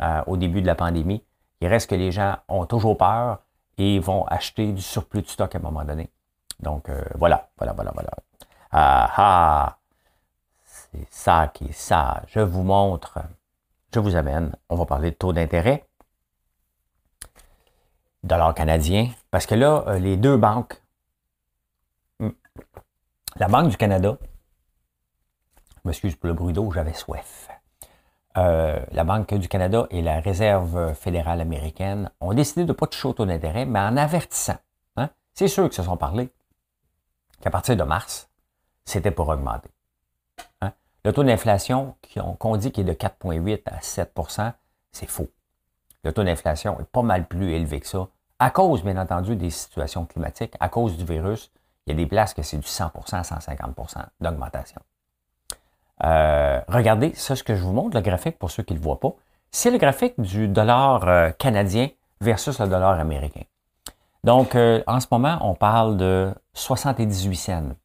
Euh, 0.00 0.22
au 0.26 0.36
début 0.36 0.60
de 0.60 0.66
la 0.66 0.74
pandémie. 0.74 1.22
Il 1.60 1.68
reste 1.68 1.88
que 1.88 1.94
les 1.94 2.10
gens 2.10 2.38
ont 2.48 2.66
toujours 2.66 2.98
peur 2.98 3.38
et 3.78 4.00
vont 4.00 4.24
acheter 4.26 4.72
du 4.72 4.82
surplus 4.82 5.22
de 5.22 5.28
stock 5.28 5.54
à 5.54 5.58
un 5.58 5.60
moment 5.60 5.84
donné. 5.84 6.10
Donc 6.58 6.90
voilà, 7.14 7.48
voilà, 7.56 7.72
voilà, 7.72 7.92
voilà. 7.94 8.10
Ah 8.72 9.10
ah! 9.16 9.78
C'est 10.94 11.06
ça 11.10 11.50
qui 11.52 11.64
est 11.64 11.72
ça. 11.72 12.22
Je 12.28 12.40
vous 12.40 12.62
montre, 12.62 13.18
je 13.92 13.98
vous 13.98 14.14
amène. 14.14 14.54
On 14.68 14.76
va 14.76 14.86
parler 14.86 15.10
de 15.10 15.16
taux 15.16 15.32
d'intérêt. 15.32 15.88
Dollar 18.22 18.54
canadien. 18.54 19.10
Parce 19.30 19.46
que 19.46 19.54
là, 19.54 19.84
euh, 19.88 19.98
les 19.98 20.16
deux 20.16 20.36
banques, 20.36 20.80
la 23.36 23.48
Banque 23.48 23.70
du 23.70 23.76
Canada, 23.76 24.16
je 25.76 25.80
m'excuse 25.84 26.14
pour 26.14 26.28
le 26.28 26.34
bruit 26.34 26.52
d'eau, 26.52 26.70
j'avais 26.70 26.94
soif. 26.94 27.48
Euh, 28.36 28.78
la 28.92 29.04
Banque 29.04 29.34
du 29.34 29.48
Canada 29.48 29.86
et 29.90 30.02
la 30.02 30.20
Réserve 30.20 30.94
fédérale 30.94 31.40
américaine 31.40 32.10
ont 32.20 32.32
décidé 32.32 32.62
de 32.62 32.68
ne 32.68 32.72
pas 32.72 32.86
toucher 32.86 33.08
au 33.08 33.12
taux 33.12 33.26
d'intérêt, 33.26 33.64
mais 33.64 33.80
en 33.80 33.96
avertissant. 33.96 34.58
Hein, 34.96 35.10
c'est 35.34 35.48
sûr 35.48 35.64
qu'ils 35.64 35.74
se 35.74 35.82
sont 35.82 35.96
parlé 35.96 36.32
qu'à 37.40 37.50
partir 37.50 37.76
de 37.76 37.82
mars, 37.82 38.30
c'était 38.84 39.10
pour 39.10 39.28
augmenter. 39.28 39.70
Le 41.04 41.12
taux 41.12 41.22
d'inflation 41.24 41.96
qu'on 42.38 42.56
dit 42.56 42.72
qu'il 42.72 42.88
est 42.88 42.92
de 42.92 42.98
4,8 42.98 43.62
à 43.66 43.78
7% 43.78 44.52
c'est 44.94 45.08
faux. 45.08 45.28
Le 46.04 46.12
taux 46.12 46.24
d'inflation 46.24 46.78
est 46.80 46.84
pas 46.84 47.02
mal 47.02 47.26
plus 47.26 47.52
élevé 47.52 47.80
que 47.80 47.86
ça, 47.86 48.08
à 48.38 48.50
cause, 48.50 48.82
bien 48.82 48.96
entendu, 48.96 49.36
des 49.36 49.50
situations 49.50 50.06
climatiques, 50.06 50.54
à 50.60 50.68
cause 50.68 50.96
du 50.96 51.04
virus. 51.04 51.50
Il 51.86 51.90
y 51.90 51.92
a 51.94 51.96
des 51.96 52.06
places 52.06 52.32
que 52.32 52.42
c'est 52.42 52.56
du 52.56 52.66
100% 52.66 52.90
150% 53.22 54.04
d'augmentation. 54.20 54.80
Euh, 56.02 56.60
regardez, 56.68 57.12
ça, 57.14 57.36
ce 57.36 57.42
que 57.42 57.54
je 57.54 57.62
vous 57.62 57.72
montre, 57.72 57.96
le 57.96 58.02
graphique, 58.02 58.38
pour 58.38 58.50
ceux 58.50 58.62
qui 58.62 58.72
ne 58.72 58.78
le 58.78 58.84
voient 58.84 59.00
pas, 59.00 59.14
c'est 59.50 59.70
le 59.70 59.78
graphique 59.78 60.20
du 60.20 60.48
dollar 60.48 61.06
euh, 61.06 61.30
canadien 61.30 61.88
versus 62.20 62.58
le 62.58 62.66
dollar 62.66 62.98
américain. 62.98 63.44
Donc, 64.24 64.54
euh, 64.54 64.82
en 64.86 65.00
ce 65.00 65.06
moment, 65.10 65.38
on 65.42 65.54
parle 65.54 65.96
de 65.96 66.34
78 66.54 67.36
cents. 67.36 67.76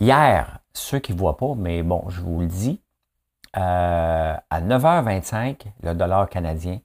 Hier, 0.00 0.58
ceux 0.74 0.98
qui 0.98 1.12
ne 1.12 1.18
voient 1.18 1.36
pas, 1.36 1.54
mais 1.56 1.82
bon, 1.82 2.04
je 2.08 2.20
vous 2.20 2.40
le 2.40 2.46
dis, 2.46 2.80
euh, 3.56 4.34
à 4.50 4.60
9h25, 4.60 5.66
le 5.82 5.94
dollar 5.94 6.28
canadien 6.28 6.80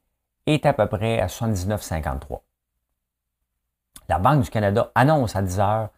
est 0.46 0.66
à 0.66 0.74
peu 0.74 0.88
près 0.88 1.20
à 1.20 1.28
79,53. 1.28 2.42
La 4.10 4.20
Banque 4.20 4.44
du 4.44 4.50
Canada 4.50 4.92
annonce 4.96 5.36
à 5.36 5.42
10h 5.42 5.90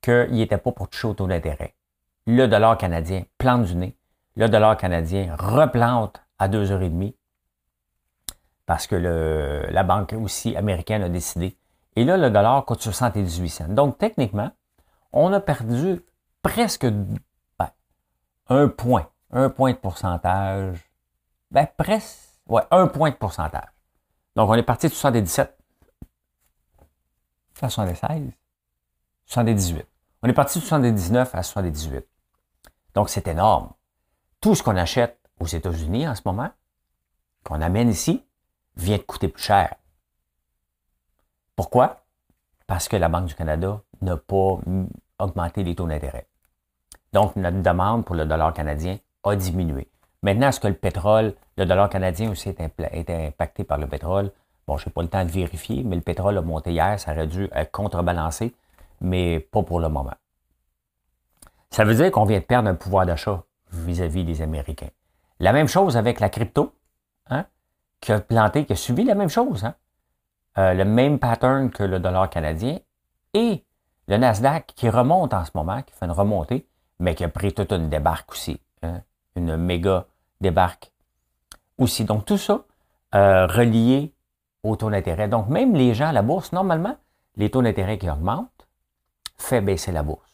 qu'il 0.00 0.32
n'était 0.32 0.58
pas 0.58 0.72
pour 0.72 0.88
toucher 0.88 1.08
au 1.08 1.14
taux 1.14 1.26
d'intérêt. 1.26 1.74
Le 2.26 2.46
dollar 2.46 2.76
canadien 2.76 3.24
plante 3.38 3.64
du 3.64 3.76
nez. 3.76 3.96
Le 4.36 4.48
dollar 4.48 4.76
canadien 4.76 5.34
replante 5.38 6.22
à 6.38 6.48
2h30 6.48 7.14
parce 8.66 8.86
que 8.86 8.96
le, 8.96 9.66
la 9.70 9.82
banque 9.82 10.14
aussi 10.14 10.56
américaine 10.56 11.02
a 11.02 11.08
décidé. 11.08 11.56
Et 11.96 12.04
là, 12.04 12.16
le 12.16 12.30
dollar 12.30 12.64
coûte 12.64 12.80
78 12.80 13.48
cents. 13.48 13.68
Donc, 13.68 13.98
techniquement, 13.98 14.50
on 15.12 15.32
a 15.32 15.40
perdu 15.40 16.00
presque 16.42 16.86
un 18.52 18.68
point, 18.68 19.08
un 19.30 19.48
point 19.48 19.72
de 19.72 19.78
pourcentage, 19.78 20.78
ben 21.50 21.66
presque, 21.76 22.18
ouais, 22.46 22.62
un 22.70 22.86
point 22.86 23.10
de 23.10 23.16
pourcentage. 23.16 23.68
Donc, 24.36 24.50
on 24.50 24.54
est 24.54 24.62
parti 24.62 24.88
de 24.88 24.92
77 24.92 25.56
à 27.60 27.68
76, 27.70 28.32
78. 29.26 29.86
On 30.22 30.28
est 30.28 30.32
parti 30.32 30.58
de 30.58 30.64
79 30.64 31.34
à 31.34 31.42
78. 31.42 32.06
Donc, 32.94 33.08
c'est 33.08 33.26
énorme. 33.28 33.72
Tout 34.40 34.54
ce 34.54 34.62
qu'on 34.62 34.76
achète 34.76 35.18
aux 35.40 35.46
États-Unis 35.46 36.06
en 36.08 36.14
ce 36.14 36.22
moment, 36.24 36.50
qu'on 37.44 37.60
amène 37.60 37.88
ici, 37.88 38.24
vient 38.76 38.96
de 38.96 39.02
coûter 39.02 39.28
plus 39.28 39.42
cher. 39.42 39.74
Pourquoi? 41.56 42.04
Parce 42.66 42.88
que 42.88 42.96
la 42.96 43.08
Banque 43.08 43.26
du 43.26 43.34
Canada 43.34 43.82
n'a 44.00 44.16
pas 44.16 44.58
augmenté 45.18 45.62
les 45.62 45.74
taux 45.74 45.86
d'intérêt. 45.86 46.26
Donc, 47.12 47.36
notre 47.36 47.60
demande 47.60 48.04
pour 48.04 48.14
le 48.14 48.24
dollar 48.24 48.52
canadien 48.52 48.98
a 49.24 49.36
diminué. 49.36 49.88
Maintenant, 50.22 50.48
est-ce 50.48 50.60
que 50.60 50.68
le 50.68 50.74
pétrole, 50.74 51.34
le 51.56 51.66
dollar 51.66 51.88
canadien 51.88 52.30
aussi 52.30 52.48
est, 52.48 53.10
impacté 53.10 53.64
par 53.64 53.78
le 53.78 53.86
pétrole? 53.86 54.30
Bon, 54.66 54.76
je 54.76 54.88
n'ai 54.88 54.92
pas 54.92 55.02
le 55.02 55.08
temps 55.08 55.24
de 55.24 55.30
vérifier, 55.30 55.82
mais 55.82 55.96
le 55.96 56.02
pétrole 56.02 56.38
a 56.38 56.42
monté 56.42 56.72
hier, 56.72 56.98
ça 56.98 57.12
aurait 57.12 57.26
dû 57.26 57.48
être 57.52 57.70
contrebalancé, 57.72 58.54
mais 59.00 59.40
pas 59.40 59.62
pour 59.62 59.80
le 59.80 59.88
moment. 59.88 60.14
Ça 61.70 61.84
veut 61.84 61.94
dire 61.94 62.10
qu'on 62.10 62.24
vient 62.24 62.38
de 62.38 62.44
perdre 62.44 62.68
un 62.68 62.74
pouvoir 62.74 63.04
d'achat 63.04 63.42
vis-à-vis 63.72 64.24
des 64.24 64.42
Américains. 64.42 64.90
La 65.40 65.52
même 65.52 65.68
chose 65.68 65.96
avec 65.96 66.20
la 66.20 66.28
crypto, 66.28 66.72
hein, 67.28 67.46
qui 68.00 68.12
a 68.12 68.20
planté, 68.20 68.64
qui 68.64 68.74
a 68.74 68.76
subi 68.76 69.04
la 69.04 69.14
même 69.14 69.30
chose, 69.30 69.64
hein? 69.64 69.74
Euh, 70.58 70.74
le 70.74 70.84
même 70.84 71.18
pattern 71.18 71.70
que 71.70 71.82
le 71.82 71.98
dollar 71.98 72.28
canadien, 72.28 72.78
et 73.32 73.64
le 74.06 74.16
Nasdaq 74.18 74.66
qui 74.76 74.90
remonte 74.90 75.32
en 75.32 75.44
ce 75.46 75.50
moment, 75.54 75.80
qui 75.80 75.94
fait 75.94 76.04
une 76.04 76.12
remontée, 76.12 76.66
mais 77.02 77.16
qui 77.16 77.24
a 77.24 77.28
pris 77.28 77.52
toute 77.52 77.72
une 77.72 77.90
débarque 77.90 78.30
aussi, 78.30 78.60
hein, 78.82 79.02
une 79.34 79.56
méga 79.56 80.06
débarque 80.40 80.92
aussi. 81.76 82.04
Donc 82.04 82.24
tout 82.24 82.38
ça 82.38 82.64
euh, 83.14 83.46
relié 83.46 84.14
au 84.62 84.76
taux 84.76 84.88
d'intérêt. 84.88 85.26
Donc 85.26 85.48
même 85.48 85.74
les 85.74 85.94
gens 85.94 86.08
à 86.08 86.12
la 86.12 86.22
bourse, 86.22 86.52
normalement, 86.52 86.96
les 87.36 87.50
taux 87.50 87.60
d'intérêt 87.60 87.98
qui 87.98 88.08
augmentent 88.08 88.68
fait 89.36 89.60
baisser 89.60 89.90
la 89.90 90.04
bourse. 90.04 90.30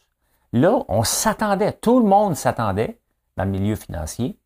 Là, 0.53 0.83
on 0.87 1.03
s'attendait, 1.03 1.73
tout 1.73 1.99
le 1.99 2.05
monde 2.05 2.35
s'attendait 2.35 2.99
dans 3.35 3.45
le 3.45 3.51
milieu 3.51 3.75
financier. 3.75 4.37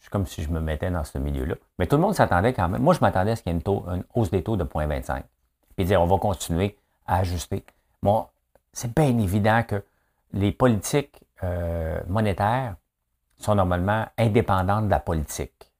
C'est 0.00 0.10
comme 0.10 0.26
si 0.26 0.42
je 0.42 0.50
me 0.50 0.60
mettais 0.60 0.90
dans 0.90 1.04
ce 1.04 1.18
milieu-là. 1.18 1.54
Mais 1.78 1.86
tout 1.86 1.96
le 1.96 2.02
monde 2.02 2.14
s'attendait 2.14 2.52
quand 2.52 2.68
même. 2.68 2.82
Moi, 2.82 2.94
je 2.94 3.00
m'attendais 3.00 3.32
à 3.32 3.36
ce 3.36 3.42
qu'il 3.42 3.52
y 3.52 3.54
ait 3.54 3.60
une, 3.64 4.04
hausse 4.14 4.30
des 4.30 4.42
taux 4.42 4.56
de 4.56 4.64
0,25. 4.64 5.22
Puis 5.76 5.84
dire, 5.84 6.02
on 6.02 6.06
va 6.06 6.18
continuer 6.18 6.76
à 7.06 7.18
ajuster. 7.18 7.64
Bon, 8.02 8.26
c'est 8.72 8.92
bien 8.94 9.16
évident 9.18 9.62
que 9.62 9.84
les 10.32 10.52
politiques 10.52 11.20
euh, 11.42 12.00
monétaires 12.08 12.76
sont 13.38 13.54
normalement 13.54 14.06
indépendantes 14.18 14.86
de 14.86 14.90
la 14.90 15.00
politique. 15.00 15.72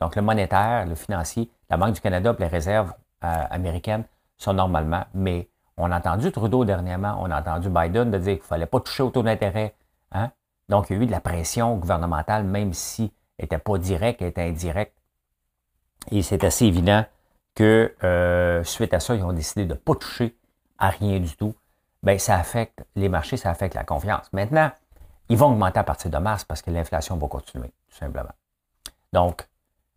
Donc, 0.00 0.16
le 0.16 0.22
monétaire, 0.22 0.86
le 0.86 0.94
financier, 0.94 1.50
la 1.68 1.76
Banque 1.76 1.94
du 1.94 2.00
Canada 2.00 2.34
et 2.38 2.42
les 2.42 2.48
réserves 2.48 2.92
euh, 3.24 3.44
américaines 3.50 4.04
sont 4.36 4.54
normalement, 4.54 5.04
mais 5.12 5.48
on 5.76 5.90
a 5.90 5.98
entendu 5.98 6.30
Trudeau 6.30 6.64
dernièrement, 6.64 7.18
on 7.20 7.30
a 7.30 7.40
entendu 7.40 7.68
Biden 7.68 8.10
de 8.10 8.18
dire 8.18 8.34
qu'il 8.34 8.42
ne 8.42 8.46
fallait 8.46 8.66
pas 8.66 8.80
toucher 8.80 9.02
au 9.02 9.10
taux 9.10 9.22
d'intérêt. 9.22 9.74
Hein? 10.12 10.30
Donc, 10.68 10.90
il 10.90 10.96
y 10.96 11.00
a 11.00 11.02
eu 11.02 11.06
de 11.06 11.10
la 11.10 11.20
pression 11.20 11.76
gouvernementale, 11.76 12.44
même 12.44 12.72
si 12.72 13.12
elle 13.38 13.44
n'était 13.44 13.58
pas 13.58 13.78
directe, 13.78 14.22
elle 14.22 14.28
était 14.28 14.42
indirecte. 14.42 14.94
Et 16.10 16.22
c'est 16.22 16.44
assez 16.44 16.66
évident 16.66 17.04
que 17.54 17.94
euh, 18.04 18.62
suite 18.62 18.94
à 18.94 19.00
ça, 19.00 19.14
ils 19.14 19.24
ont 19.24 19.32
décidé 19.32 19.64
de 19.64 19.74
ne 19.74 19.78
pas 19.78 19.94
toucher 19.94 20.36
à 20.78 20.90
rien 20.90 21.18
du 21.18 21.36
tout 21.36 21.54
ben, 22.08 22.18
ça 22.18 22.36
affecte 22.36 22.86
les 22.96 23.10
marchés, 23.10 23.36
ça 23.36 23.50
affecte 23.50 23.74
la 23.74 23.84
confiance. 23.84 24.32
Maintenant, 24.32 24.70
ils 25.28 25.36
vont 25.36 25.48
augmenter 25.48 25.78
à 25.78 25.84
partir 25.84 26.10
de 26.10 26.16
mars 26.16 26.42
parce 26.42 26.62
que 26.62 26.70
l'inflation 26.70 27.18
va 27.18 27.28
continuer, 27.28 27.70
tout 27.90 27.98
simplement. 27.98 28.32
Donc, 29.12 29.46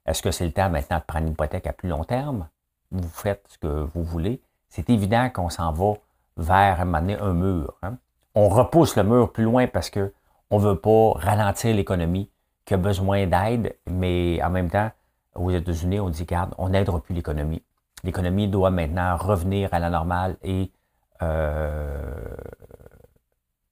est-ce 0.05 0.21
que 0.21 0.29
c'est 0.29 0.43
le 0.45 0.51
temps 0.51 0.69
maintenant 0.69 0.97
de 0.97 1.03
prendre 1.03 1.27
une 1.27 1.31
hypothèque 1.31 1.67
à 1.67 1.71
plus 1.71 1.87
long 1.87 2.03
terme? 2.03 2.49
Vous 2.91 3.07
faites 3.07 3.45
ce 3.47 3.57
que 3.57 3.87
vous 3.93 4.03
voulez. 4.03 4.41
C'est 4.67 4.89
évident 4.89 5.29
qu'on 5.29 5.49
s'en 5.49 5.71
va 5.71 5.93
vers 6.35 6.81
un, 6.81 6.93
un 6.93 7.33
mur. 7.33 7.77
Hein. 7.81 7.95
On 8.35 8.49
repousse 8.49 8.97
le 8.97 9.03
mur 9.03 9.31
plus 9.31 9.45
loin 9.45 9.67
parce 9.67 9.89
qu'on 9.89 10.11
ne 10.51 10.59
veut 10.59 10.79
pas 10.81 11.13
ralentir 11.15 11.73
l'économie 11.73 12.29
qui 12.65 12.73
a 12.73 12.77
besoin 12.77 13.25
d'aide, 13.25 13.77
mais 13.89 14.43
en 14.43 14.49
même 14.49 14.69
temps, 14.69 14.91
aux 15.35 15.49
États-Unis, 15.49 16.01
on 16.01 16.09
dit, 16.09 16.25
garde, 16.25 16.53
on 16.57 16.67
n'aidera 16.67 16.99
plus 16.99 17.15
l'économie. 17.15 17.63
L'économie 18.03 18.49
doit 18.49 18.69
maintenant 18.69 19.15
revenir 19.15 19.73
à 19.73 19.79
la 19.79 19.89
normale 19.89 20.35
et 20.43 20.73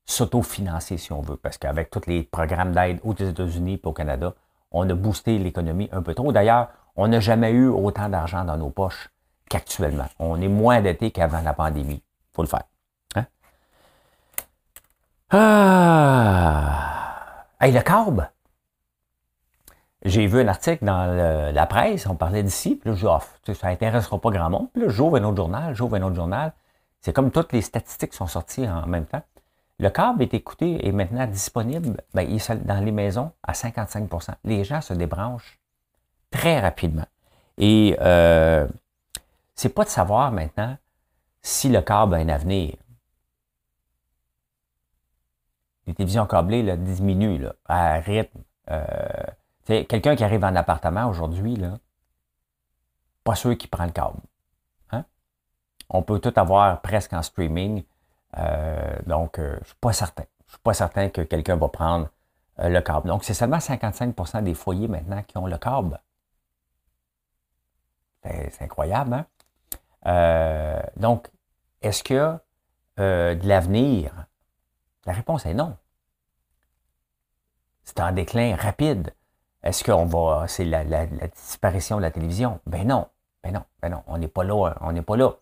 s'autofinancer, 0.06 0.98
si 0.98 1.12
on 1.12 1.22
veut, 1.22 1.38
parce 1.38 1.58
qu'avec 1.58 1.90
tous 1.90 2.08
les 2.08 2.24
programmes 2.24 2.72
d'aide 2.74 3.00
aux 3.04 3.14
États-Unis 3.14 3.80
et 3.84 3.88
au 3.88 3.94
Canada, 3.94 4.34
on 4.72 4.90
a 4.90 4.94
boosté 4.94 5.38
l'économie 5.40 5.90
un 5.92 6.02
peu 6.02 6.14
trop. 6.14 6.32
D'ailleurs, 6.32 6.70
on 6.96 7.08
n'a 7.08 7.20
jamais 7.20 7.52
eu 7.52 7.68
autant 7.68 8.10
d'argent 8.10 8.44
dans 8.44 8.58
nos 8.58 8.70
poches 8.70 9.10
qu'actuellement. 9.50 10.06
On 10.20 10.42
est 10.42 10.48
moins 10.48 10.80
endetté 10.80 11.12
qu'avant 11.12 11.42
la 11.42 11.54
pandémie. 11.54 12.04
Il 12.04 12.36
faut 12.36 12.42
le 12.44 12.48
faire. 12.48 12.64
Hein? 13.16 13.26
Ah! 15.32 17.00
Hey, 17.60 17.72
le 17.72 17.82
carbe! 17.82 18.28
J'ai 20.04 20.28
vu 20.28 20.42
un 20.42 20.48
article 20.48 20.86
dans 20.86 21.52
la 21.54 21.66
presse, 21.66 22.08
on 22.08 22.16
parlait 22.16 22.42
d'ici, 22.42 22.76
puis 22.76 22.90
là, 22.90 22.96
je 22.96 23.06
dis, 23.52 23.58
ça 23.58 23.68
n'intéressera 23.68 24.18
pas 24.20 24.30
grand 24.30 24.50
monde. 24.50 24.72
Puis 24.72 24.84
là, 24.84 24.90
j'ouvre 24.90 25.18
un 25.18 25.24
autre 25.26 25.36
journal, 25.38 25.76
j'ouvre 25.76 25.96
un 25.98 26.02
autre 26.04 26.16
journal. 26.16 26.54
C'est 27.02 27.14
comme 27.14 27.32
toutes 27.32 27.54
les 27.54 27.62
statistiques 27.62 28.14
sont 28.14 28.28
sorties 28.28 28.68
en 28.68 28.86
même 28.86 29.06
temps. 29.06 29.24
Le 29.80 29.90
câble 29.90 30.22
est 30.24 30.34
écouté 30.34 30.86
et 30.86 30.92
maintenant 30.92 31.26
disponible 31.26 32.02
ben, 32.14 32.24
il 32.24 32.36
est 32.36 32.66
dans 32.66 32.84
les 32.84 32.92
maisons 32.92 33.32
à 33.44 33.54
55% 33.54 34.34
Les 34.44 34.66
gens 34.66 34.82
se 34.82 34.94
débranchent 34.94 35.60
très 36.32 36.60
rapidement. 36.60 37.08
Et 37.58 37.96
euh, 38.02 38.68
c'est 39.56 39.70
pas 39.70 39.86
de 39.86 39.90
savoir 39.90 40.32
maintenant 40.32 40.78
si 41.42 41.70
le 41.70 41.82
câble 41.82 42.16
a 42.16 42.18
un 42.18 42.30
avenir. 42.30 42.76
Les 45.88 45.94
télévisions 45.94 46.26
câblées 46.26 46.62
là, 46.62 46.76
diminuent 46.76 47.40
là, 47.40 47.56
à 47.66 47.94
rythme. 48.00 48.42
Euh, 48.70 48.96
quelqu'un 49.66 50.16
qui 50.16 50.24
arrive 50.24 50.44
en 50.44 50.56
appartement 50.56 51.08
aujourd'hui, 51.08 51.58
pas 53.24 53.36
sûr 53.36 53.58
qu'il 53.58 53.70
prend 53.70 53.86
le 53.86 53.92
câble. 53.92 54.20
On 55.90 56.04
peut 56.04 56.20
tout 56.20 56.34
avoir 56.36 56.82
presque 56.82 57.14
en 57.14 57.22
streaming. 57.22 57.84
Euh, 58.38 58.96
donc, 59.06 59.40
euh, 59.40 59.54
je 59.56 59.60
ne 59.60 59.66
suis 59.66 59.76
pas 59.82 59.94
certain. 59.94 60.24
Je 60.46 60.46
ne 60.46 60.52
suis 60.52 60.64
pas 60.64 60.74
certain 60.74 61.10
que 61.10 61.22
quelqu'un 61.22 61.56
va 61.56 61.68
prendre 61.68 62.10
euh, 62.60 62.70
le 62.70 62.82
câble. 62.82 63.08
Donc, 63.08 63.24
c'est 63.24 63.34
seulement 63.34 63.58
55% 63.58 64.44
des 64.44 64.54
foyers 64.54 64.88
maintenant 64.88 65.24
qui 65.24 65.38
ont 65.38 65.48
le 65.48 65.58
câble. 65.58 66.00
C'est 68.24 68.62
incroyable, 68.62 69.26
hein? 70.04 70.82
Donc, 70.98 71.30
est-ce 71.82 72.14
a 72.14 72.42
de 72.98 73.48
l'avenir? 73.48 74.12
La 75.06 75.14
réponse 75.14 75.46
est 75.46 75.54
non. 75.54 75.78
C'est 77.86 78.02
un 78.02 78.12
déclin 78.12 78.56
rapide. 78.56 79.16
Est-ce 79.64 79.84
qu'on 79.84 80.06
va. 80.06 80.46
C'est 80.48 80.66
la, 80.66 80.84
disparition 81.28 81.98
de 81.98 82.02
la 82.02 82.12
télévision? 82.12 82.60
Ben 82.66 82.86
non. 82.86 83.08
Ben 83.42 83.54
non. 83.54 83.64
Ben 83.82 83.90
non. 83.90 84.04
On 84.06 84.18
n'est 84.18 84.28
pas 84.28 84.44
là. 84.44 84.76
On 84.82 84.92
n'est 84.92 85.02
pas 85.02 85.18
là. 85.18 85.34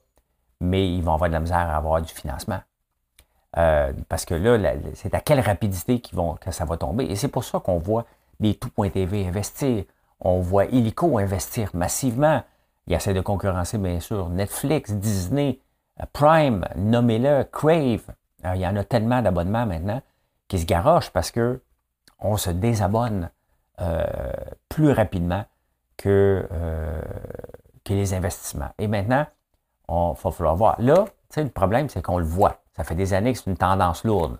Mais 0.60 0.92
ils 0.92 1.04
vont 1.04 1.14
avoir 1.14 1.30
de 1.30 1.34
la 1.34 1.40
misère 1.40 1.58
à 1.58 1.76
avoir 1.78 2.02
du 2.02 2.14
financement. 2.14 2.60
Euh, 3.58 3.92
parce 4.10 4.26
que 4.26 4.36
là, 4.36 4.74
c'est 4.94 5.14
à 5.14 5.20
quelle 5.20 5.40
rapidité 5.40 6.02
vont, 6.14 6.36
que 6.36 6.52
ça 6.52 6.66
va 6.66 6.78
tomber. 6.78 7.06
Et 7.06 7.16
c'est 7.16 7.28
pour 7.28 7.44
ça 7.44 7.60
qu'on 7.60 7.78
voit 7.78 8.06
des 8.40 8.56
tout.tv 8.56 9.28
investir. 9.28 9.84
On 10.20 10.40
voit 10.40 10.66
Illico 10.66 11.18
investir 11.18 11.72
massivement. 11.74 12.44
Il 12.88 12.94
essaie 12.94 13.14
de 13.14 13.22
concurrencer, 13.22 13.78
bien 13.78 14.00
sûr, 14.00 14.30
Netflix, 14.30 14.92
Disney, 14.94 15.60
euh, 16.00 16.06
Prime, 16.14 16.66
nommez-le, 16.76 17.46
Crave. 17.46 18.04
Euh, 18.46 18.56
il 18.56 18.62
y 18.62 18.68
en 18.68 18.76
a 18.76 18.84
tellement 18.84 19.22
d'abonnements 19.22 19.66
maintenant 19.66 20.02
qui 20.48 20.60
se 20.60 20.66
garochent 20.66 21.10
parce 21.10 21.32
que 21.32 21.62
on 22.20 22.38
se 22.38 22.50
désabonne 22.50 23.30
plus 24.70 24.92
rapidement 24.92 25.46
que, 25.98 26.48
que 27.84 27.94
les 27.94 28.16
investissements. 28.16 28.72
Et 28.80 28.88
maintenant, 28.88 29.28
il 29.90 30.14
va 30.22 30.32
falloir 30.32 30.56
voir. 30.56 30.76
Là, 30.80 31.06
le 31.36 31.50
problème, 31.50 31.90
c'est 31.90 32.02
qu'on 32.02 32.18
le 32.18 32.26
voit. 32.26 32.62
Ça 32.76 32.84
fait 32.84 32.96
des 32.96 33.14
années 33.14 33.34
que 33.34 33.40
c'est 33.40 33.50
une 33.50 33.58
tendance 33.58 34.04
lourde. 34.04 34.40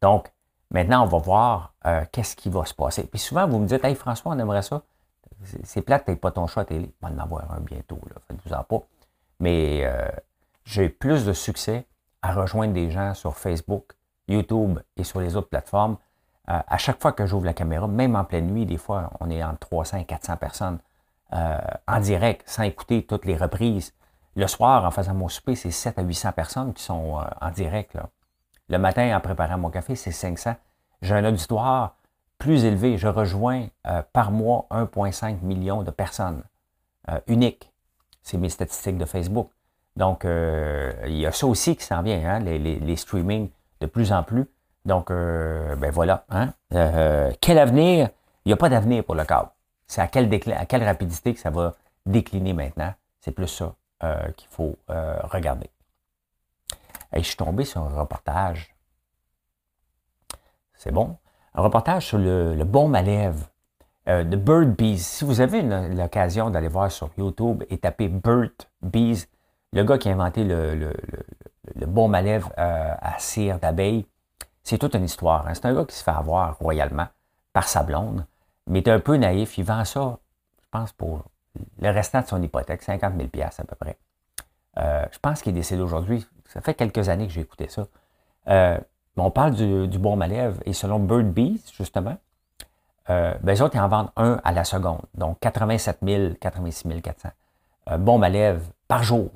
Donc, 0.00 0.32
maintenant, 0.70 1.04
on 1.04 1.06
va 1.06 1.18
voir 1.18 1.74
euh, 1.86 2.04
qu'est-ce 2.12 2.36
qui 2.36 2.48
va 2.48 2.64
se 2.64 2.74
passer. 2.74 3.04
Puis 3.04 3.18
souvent, 3.18 3.46
vous 3.46 3.58
me 3.58 3.66
dites, 3.66 3.84
Hey 3.84 3.94
François, 3.94 4.32
on 4.32 4.38
aimerait 4.38 4.62
ça. 4.62 4.82
C'est 5.64 5.82
plate, 5.82 6.04
t'as 6.06 6.14
pas 6.16 6.30
ton 6.30 6.46
choix 6.46 6.62
à 6.62 6.66
télé. 6.66 6.94
On 7.02 7.08
va 7.08 7.14
en 7.14 7.18
avoir 7.18 7.52
un 7.52 7.60
bientôt, 7.60 7.98
là. 8.08 8.20
Faites-vous-en 8.28 8.62
pas. 8.62 8.86
Mais 9.40 9.80
euh, 9.84 10.08
j'ai 10.64 10.88
plus 10.88 11.24
de 11.24 11.32
succès 11.32 11.86
à 12.22 12.32
rejoindre 12.32 12.72
des 12.74 12.90
gens 12.90 13.14
sur 13.14 13.36
Facebook, 13.36 13.94
YouTube 14.28 14.78
et 14.96 15.02
sur 15.02 15.20
les 15.20 15.34
autres 15.36 15.48
plateformes. 15.48 15.96
Euh, 16.48 16.60
à 16.66 16.78
chaque 16.78 17.00
fois 17.00 17.12
que 17.12 17.26
j'ouvre 17.26 17.46
la 17.46 17.54
caméra, 17.54 17.88
même 17.88 18.14
en 18.14 18.24
pleine 18.24 18.46
nuit, 18.46 18.66
des 18.66 18.76
fois, 18.76 19.10
on 19.20 19.30
est 19.30 19.42
entre 19.42 19.58
300 19.60 19.98
et 19.98 20.04
400 20.04 20.36
personnes 20.36 20.78
en 21.32 22.00
direct, 22.00 22.42
sans 22.46 22.64
écouter 22.64 23.06
toutes 23.06 23.24
les 23.24 23.36
reprises. 23.36 23.94
Le 24.34 24.46
soir, 24.46 24.84
en 24.84 24.90
faisant 24.90 25.14
mon 25.14 25.28
souper, 25.28 25.54
c'est 25.54 25.70
7 25.70 25.98
à 25.98 26.02
800 26.02 26.32
personnes 26.32 26.72
qui 26.72 26.82
sont 26.82 27.18
euh, 27.18 27.24
en 27.40 27.50
direct. 27.50 27.98
Le 28.68 28.78
matin, 28.78 29.14
en 29.14 29.20
préparant 29.20 29.58
mon 29.58 29.70
café, 29.70 29.94
c'est 29.94 30.10
500. 30.10 30.54
J'ai 31.02 31.14
un 31.14 31.24
auditoire 31.26 31.96
plus 32.38 32.64
élevé. 32.64 32.96
Je 32.96 33.08
rejoins 33.08 33.66
euh, 33.86 34.02
par 34.12 34.30
mois 34.30 34.66
1,5 34.70 35.42
million 35.42 35.82
de 35.82 35.90
personnes 35.90 36.42
euh, 37.10 37.20
uniques. 37.26 37.70
C'est 38.22 38.38
mes 38.38 38.48
statistiques 38.48 38.96
de 38.96 39.04
Facebook. 39.04 39.50
Donc, 39.96 40.24
il 40.24 41.18
y 41.18 41.26
a 41.26 41.32
ça 41.32 41.46
aussi 41.46 41.76
qui 41.76 41.84
s'en 41.84 42.00
vient, 42.00 42.24
hein, 42.24 42.38
les, 42.38 42.58
les, 42.58 42.96
streamings 42.96 43.50
de 43.78 43.86
plus 43.86 44.10
en 44.10 44.22
plus. 44.22 44.46
Donc, 44.86 45.08
ben 45.10 45.90
voilà. 45.90 46.24
Hein. 46.30 46.54
quel 47.42 47.58
avenir? 47.58 48.08
Il 48.46 48.48
n'y 48.48 48.52
a 48.54 48.56
pas 48.56 48.70
d'avenir 48.70 49.04
pour 49.04 49.14
le 49.14 49.24
câble. 49.24 49.50
C'est 49.92 50.00
à 50.00 50.06
quelle, 50.06 50.84
rapidité 50.84 51.34
que 51.34 51.38
ça 51.38 51.50
va 51.50 51.74
décliner 52.06 52.54
maintenant. 52.54 52.94
C'est 53.20 53.32
plus 53.32 53.46
ça. 53.46 53.74
Euh, 54.02 54.30
qu'il 54.32 54.48
faut 54.48 54.76
euh, 54.88 55.20
regarder. 55.24 55.68
Et 57.12 57.18
je 57.18 57.26
suis 57.26 57.36
tombé 57.36 57.66
sur 57.66 57.82
un 57.82 58.00
reportage. 58.00 58.74
C'est 60.72 60.92
bon? 60.92 61.18
Un 61.54 61.60
reportage 61.60 62.06
sur 62.06 62.16
le, 62.16 62.64
bon 62.64 62.88
malève 62.88 63.46
euh, 64.08 64.24
de 64.24 64.34
Bird 64.34 64.74
Bees. 64.74 64.96
Si 64.96 65.26
vous 65.26 65.42
avez 65.42 65.60
l'occasion 65.60 66.48
d'aller 66.48 66.68
voir 66.68 66.90
sur 66.90 67.10
YouTube 67.18 67.62
et 67.68 67.76
taper 67.76 68.08
Bird 68.08 68.54
Bees, 68.80 69.26
le 69.74 69.84
gars 69.84 69.98
qui 69.98 70.08
a 70.08 70.12
inventé 70.12 70.42
le, 70.42 70.74
le, 70.74 71.86
bon 71.86 72.08
malève 72.08 72.48
à 72.56 73.18
cire 73.18 73.58
d'abeille, 73.58 74.06
c'est 74.62 74.78
toute 74.78 74.94
une 74.94 75.04
histoire. 75.04 75.46
Hein. 75.46 75.52
C'est 75.52 75.66
un 75.66 75.74
gars 75.74 75.84
qui 75.84 75.94
se 75.94 76.02
fait 76.02 76.10
avoir 76.12 76.58
royalement 76.58 77.08
par 77.52 77.68
sa 77.68 77.82
blonde, 77.82 78.24
mais 78.66 78.80
il 78.80 78.88
est 78.88 78.92
un 78.92 79.00
peu 79.00 79.16
naïf. 79.16 79.58
Il 79.58 79.64
vend 79.64 79.84
ça, 79.84 80.18
je 80.62 80.68
pense, 80.70 80.92
pour 80.92 81.24
le 81.80 81.90
restant 81.90 82.20
de 82.20 82.26
son 82.26 82.42
hypothèque, 82.42 82.82
50 82.82 83.14
000 83.16 83.28
à 83.44 83.64
peu 83.64 83.76
près. 83.76 83.98
Euh, 84.78 85.04
je 85.10 85.18
pense 85.18 85.42
qu'il 85.42 85.52
est 85.52 85.60
décédé 85.60 85.82
aujourd'hui. 85.82 86.26
Ça 86.46 86.60
fait 86.60 86.74
quelques 86.74 87.08
années 87.08 87.26
que 87.26 87.32
j'ai 87.32 87.42
écouté 87.42 87.68
ça. 87.68 87.86
Euh, 88.48 88.78
on 89.16 89.30
parle 89.30 89.54
du, 89.54 89.98
bon 89.98 90.16
malève 90.16 90.60
et 90.64 90.72
selon 90.72 90.98
Bird 90.98 91.26
Bees, 91.26 91.60
justement, 91.76 92.16
euh, 93.10 93.34
ben, 93.42 93.52
les 93.52 93.60
autres, 93.60 93.74
ils 93.76 93.80
en 93.80 93.88
vendent 93.88 94.10
un 94.16 94.40
à 94.44 94.52
la 94.52 94.64
seconde. 94.64 95.02
Donc 95.14 95.38
87 95.40 95.98
000, 96.02 96.34
86 96.40 97.02
400 97.02 97.28
bon 97.98 98.18
malève 98.18 98.62
par 98.88 99.02
jour. 99.02 99.30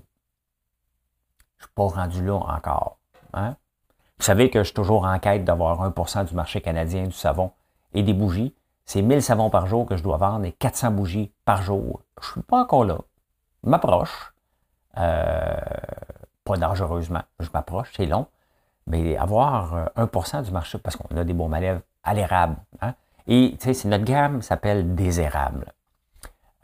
Je 1.58 1.64
ne 1.64 1.66
suis 1.66 1.74
pas 1.74 1.88
rendu 1.88 2.24
là 2.24 2.34
encore. 2.34 2.98
Hein? 3.34 3.56
Vous 4.18 4.24
savez 4.24 4.50
que 4.50 4.60
je 4.60 4.64
suis 4.64 4.74
toujours 4.74 5.04
en 5.04 5.18
quête 5.18 5.44
d'avoir 5.44 5.90
1% 5.90 6.26
du 6.26 6.34
marché 6.34 6.60
canadien 6.60 7.04
du 7.04 7.12
savon 7.12 7.50
et 7.92 8.02
des 8.02 8.14
bougies. 8.14 8.54
C'est 8.86 9.02
1000 9.02 9.20
savons 9.20 9.50
par 9.50 9.66
jour 9.66 9.84
que 9.84 9.96
je 9.96 10.02
dois 10.02 10.16
vendre 10.16 10.44
et 10.44 10.52
400 10.52 10.92
bougies 10.92 11.32
par 11.44 11.60
jour. 11.60 12.02
Je 12.22 12.28
ne 12.28 12.32
suis 12.32 12.42
pas 12.42 12.62
encore 12.62 12.84
là. 12.84 12.98
Je 13.64 13.68
m'approche. 13.68 14.32
Euh, 14.96 15.56
pas 16.44 16.56
dangereusement. 16.56 17.22
Je 17.40 17.48
m'approche, 17.52 17.92
c'est 17.96 18.06
long. 18.06 18.26
Mais 18.86 19.16
avoir 19.16 19.90
1% 19.96 20.36
euh, 20.36 20.42
du 20.42 20.52
marché, 20.52 20.78
parce 20.78 20.94
qu'on 20.94 21.16
a 21.16 21.24
des 21.24 21.32
bons 21.32 21.48
malèves 21.48 21.80
à 22.04 22.14
l'érable. 22.14 22.56
Hein. 22.80 22.94
Et 23.26 23.56
tu 23.60 23.74
sais, 23.74 23.88
notre 23.88 24.04
gamme 24.04 24.40
s'appelle 24.40 24.94
des 24.94 25.20
érables. 25.20 25.72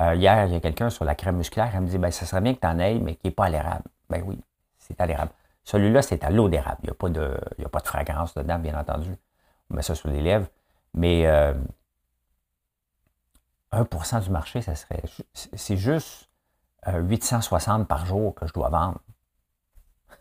Euh, 0.00 0.14
hier, 0.14 0.46
il 0.46 0.52
y 0.52 0.56
a 0.56 0.60
quelqu'un 0.60 0.90
sur 0.90 1.04
la 1.04 1.16
crème 1.16 1.38
musculaire, 1.38 1.72
elle 1.74 1.80
me 1.80 1.88
dit, 1.88 1.98
ben, 1.98 2.12
ça 2.12 2.24
serait 2.24 2.40
bien 2.40 2.54
que 2.54 2.60
tu 2.60 2.66
en 2.68 2.78
aies, 2.78 3.00
mais 3.00 3.16
qui 3.16 3.26
n'est 3.26 3.32
pas 3.32 3.46
à 3.46 3.48
l'érable. 3.48 3.84
Ben 4.08 4.22
oui, 4.24 4.40
c'est 4.78 5.00
à 5.00 5.06
l'érable. 5.06 5.32
Celui-là, 5.64 6.02
c'est 6.02 6.22
à 6.22 6.30
l'eau 6.30 6.48
d'érable. 6.48 6.78
Il 6.84 6.86
n'y 6.86 6.90
a, 6.90 6.94
pas 6.94 7.08
de, 7.08 7.36
a 7.64 7.68
pas 7.68 7.80
de 7.80 7.86
fragrance 7.88 8.34
dedans, 8.34 8.60
bien 8.60 8.78
entendu. 8.78 9.10
On 9.70 9.74
met 9.74 9.82
ça 9.82 9.96
sur 9.96 10.08
les 10.08 10.20
lèvres. 10.20 10.46
Mais 10.94 11.26
1% 13.72 14.24
du 14.24 14.30
marché, 14.30 14.62
ça 14.62 14.74
serait. 14.74 15.02
C'est 15.32 15.76
juste 15.76 16.28
860 16.86 17.88
par 17.88 18.06
jour 18.06 18.34
que 18.34 18.46
je 18.46 18.52
dois 18.52 18.68
vendre. 18.68 19.00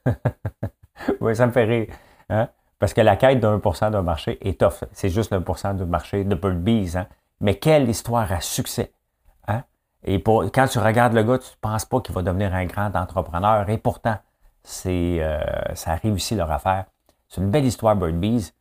oui, 1.21 1.35
ça 1.35 1.47
me 1.47 1.51
fait 1.51 1.63
rire. 1.63 1.87
Hein? 2.29 2.49
Parce 2.79 2.93
que 2.93 3.01
la 3.01 3.15
quête 3.15 3.39
de 3.39 3.47
1% 3.47 3.91
d'un 3.91 4.01
marché 4.01 4.37
est 4.47 4.59
tough. 4.59 4.83
C'est 4.93 5.09
juste 5.09 5.31
le 5.31 5.39
1% 5.39 5.77
du 5.77 5.85
marché 5.85 6.23
de 6.23 6.35
Bird 6.35 6.57
Bees. 6.57 6.95
Hein? 6.95 7.07
Mais 7.39 7.55
quelle 7.55 7.89
histoire 7.89 8.31
à 8.31 8.41
succès. 8.41 8.93
Hein? 9.47 9.63
Et 10.03 10.19
pour, 10.19 10.43
quand 10.51 10.67
tu 10.67 10.79
regardes 10.79 11.13
le 11.13 11.23
gars, 11.23 11.37
tu 11.37 11.49
ne 11.49 11.69
penses 11.69 11.85
pas 11.85 12.01
qu'il 12.01 12.15
va 12.15 12.21
devenir 12.21 12.53
un 12.53 12.65
grand 12.65 12.95
entrepreneur. 12.95 13.69
Et 13.69 13.77
pourtant, 13.77 14.17
c'est, 14.63 15.17
euh, 15.19 15.39
ça 15.75 15.91
a 15.91 15.95
réussi 15.95 16.35
leur 16.35 16.51
affaire. 16.51 16.85
C'est 17.27 17.41
une 17.41 17.51
belle 17.51 17.65
histoire, 17.65 17.95
Bird 17.95 18.15
Bees. 18.15 18.51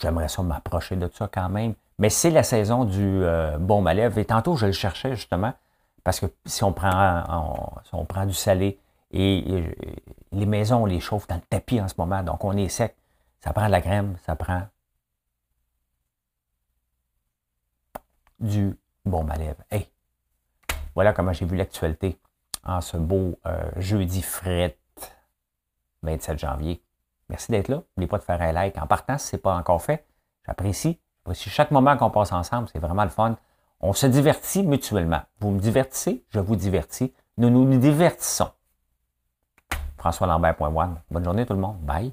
J'aimerais 0.00 0.28
ça 0.28 0.42
m'approcher 0.42 0.96
de 0.96 1.08
ça 1.12 1.28
quand 1.32 1.48
même. 1.48 1.74
Mais 1.98 2.10
c'est 2.10 2.30
la 2.30 2.42
saison 2.42 2.84
du 2.84 3.22
euh, 3.22 3.56
bon 3.58 3.80
malève. 3.80 4.18
Et 4.18 4.24
tantôt, 4.24 4.56
je 4.56 4.66
le 4.66 4.72
cherchais 4.72 5.14
justement. 5.14 5.52
Parce 6.02 6.20
que 6.20 6.26
si 6.44 6.62
on 6.64 6.72
prend, 6.72 8.26
du 8.26 8.34
salé 8.34 8.78
et, 9.10 9.64
les 10.32 10.46
maisons, 10.46 10.82
on 10.82 10.86
les 10.86 11.00
chauffe 11.00 11.26
dans 11.26 11.36
le 11.36 11.40
tapis 11.40 11.80
en 11.80 11.88
ce 11.88 11.94
moment, 11.96 12.22
donc 12.22 12.44
on 12.44 12.54
est 12.56 12.68
sec, 12.68 12.94
ça 13.40 13.52
prend 13.54 13.66
de 13.66 13.70
la 13.70 13.80
crème, 13.80 14.16
ça 14.26 14.36
prend 14.36 14.62
du 18.38 18.76
bon 19.06 19.24
malève. 19.24 19.56
Hey, 19.70 19.88
voilà 20.94 21.14
comment 21.14 21.32
j'ai 21.32 21.46
vu 21.46 21.56
l'actualité 21.56 22.18
en 22.64 22.82
ce 22.82 22.98
beau 22.98 23.38
euh, 23.46 23.70
jeudi 23.76 24.20
fret 24.20 24.76
27 26.02 26.38
janvier. 26.38 26.82
Merci 27.30 27.50
d'être 27.50 27.68
là. 27.68 27.76
N'oubliez 27.76 28.08
pas 28.08 28.18
de 28.18 28.24
faire 28.24 28.42
un 28.42 28.52
like. 28.52 28.76
En 28.76 28.86
partant, 28.86 29.16
si 29.16 29.28
ce 29.28 29.36
n'est 29.36 29.42
pas 29.42 29.56
encore 29.56 29.82
fait, 29.82 30.04
j'apprécie. 30.46 31.00
J'apprécie 31.24 31.48
chaque 31.48 31.70
moment 31.70 31.96
qu'on 31.96 32.10
passe 32.10 32.32
ensemble. 32.32 32.68
C'est 32.70 32.78
vraiment 32.78 33.04
le 33.04 33.08
fun. 33.08 33.36
On 33.80 33.94
se 33.94 34.06
divertit 34.06 34.62
mutuellement. 34.62 35.22
Vous 35.40 35.52
me 35.52 35.58
divertissez, 35.58 36.22
je 36.28 36.38
vous 36.38 36.54
divertis. 36.54 37.14
Nous 37.38 37.48
nous 37.48 37.78
divertissons. 37.78 38.50
François 39.96 40.26
Lambert.one. 40.26 41.00
Bonne 41.10 41.24
journée 41.24 41.46
tout 41.46 41.54
le 41.54 41.60
monde. 41.60 41.78
Bye. 41.80 42.12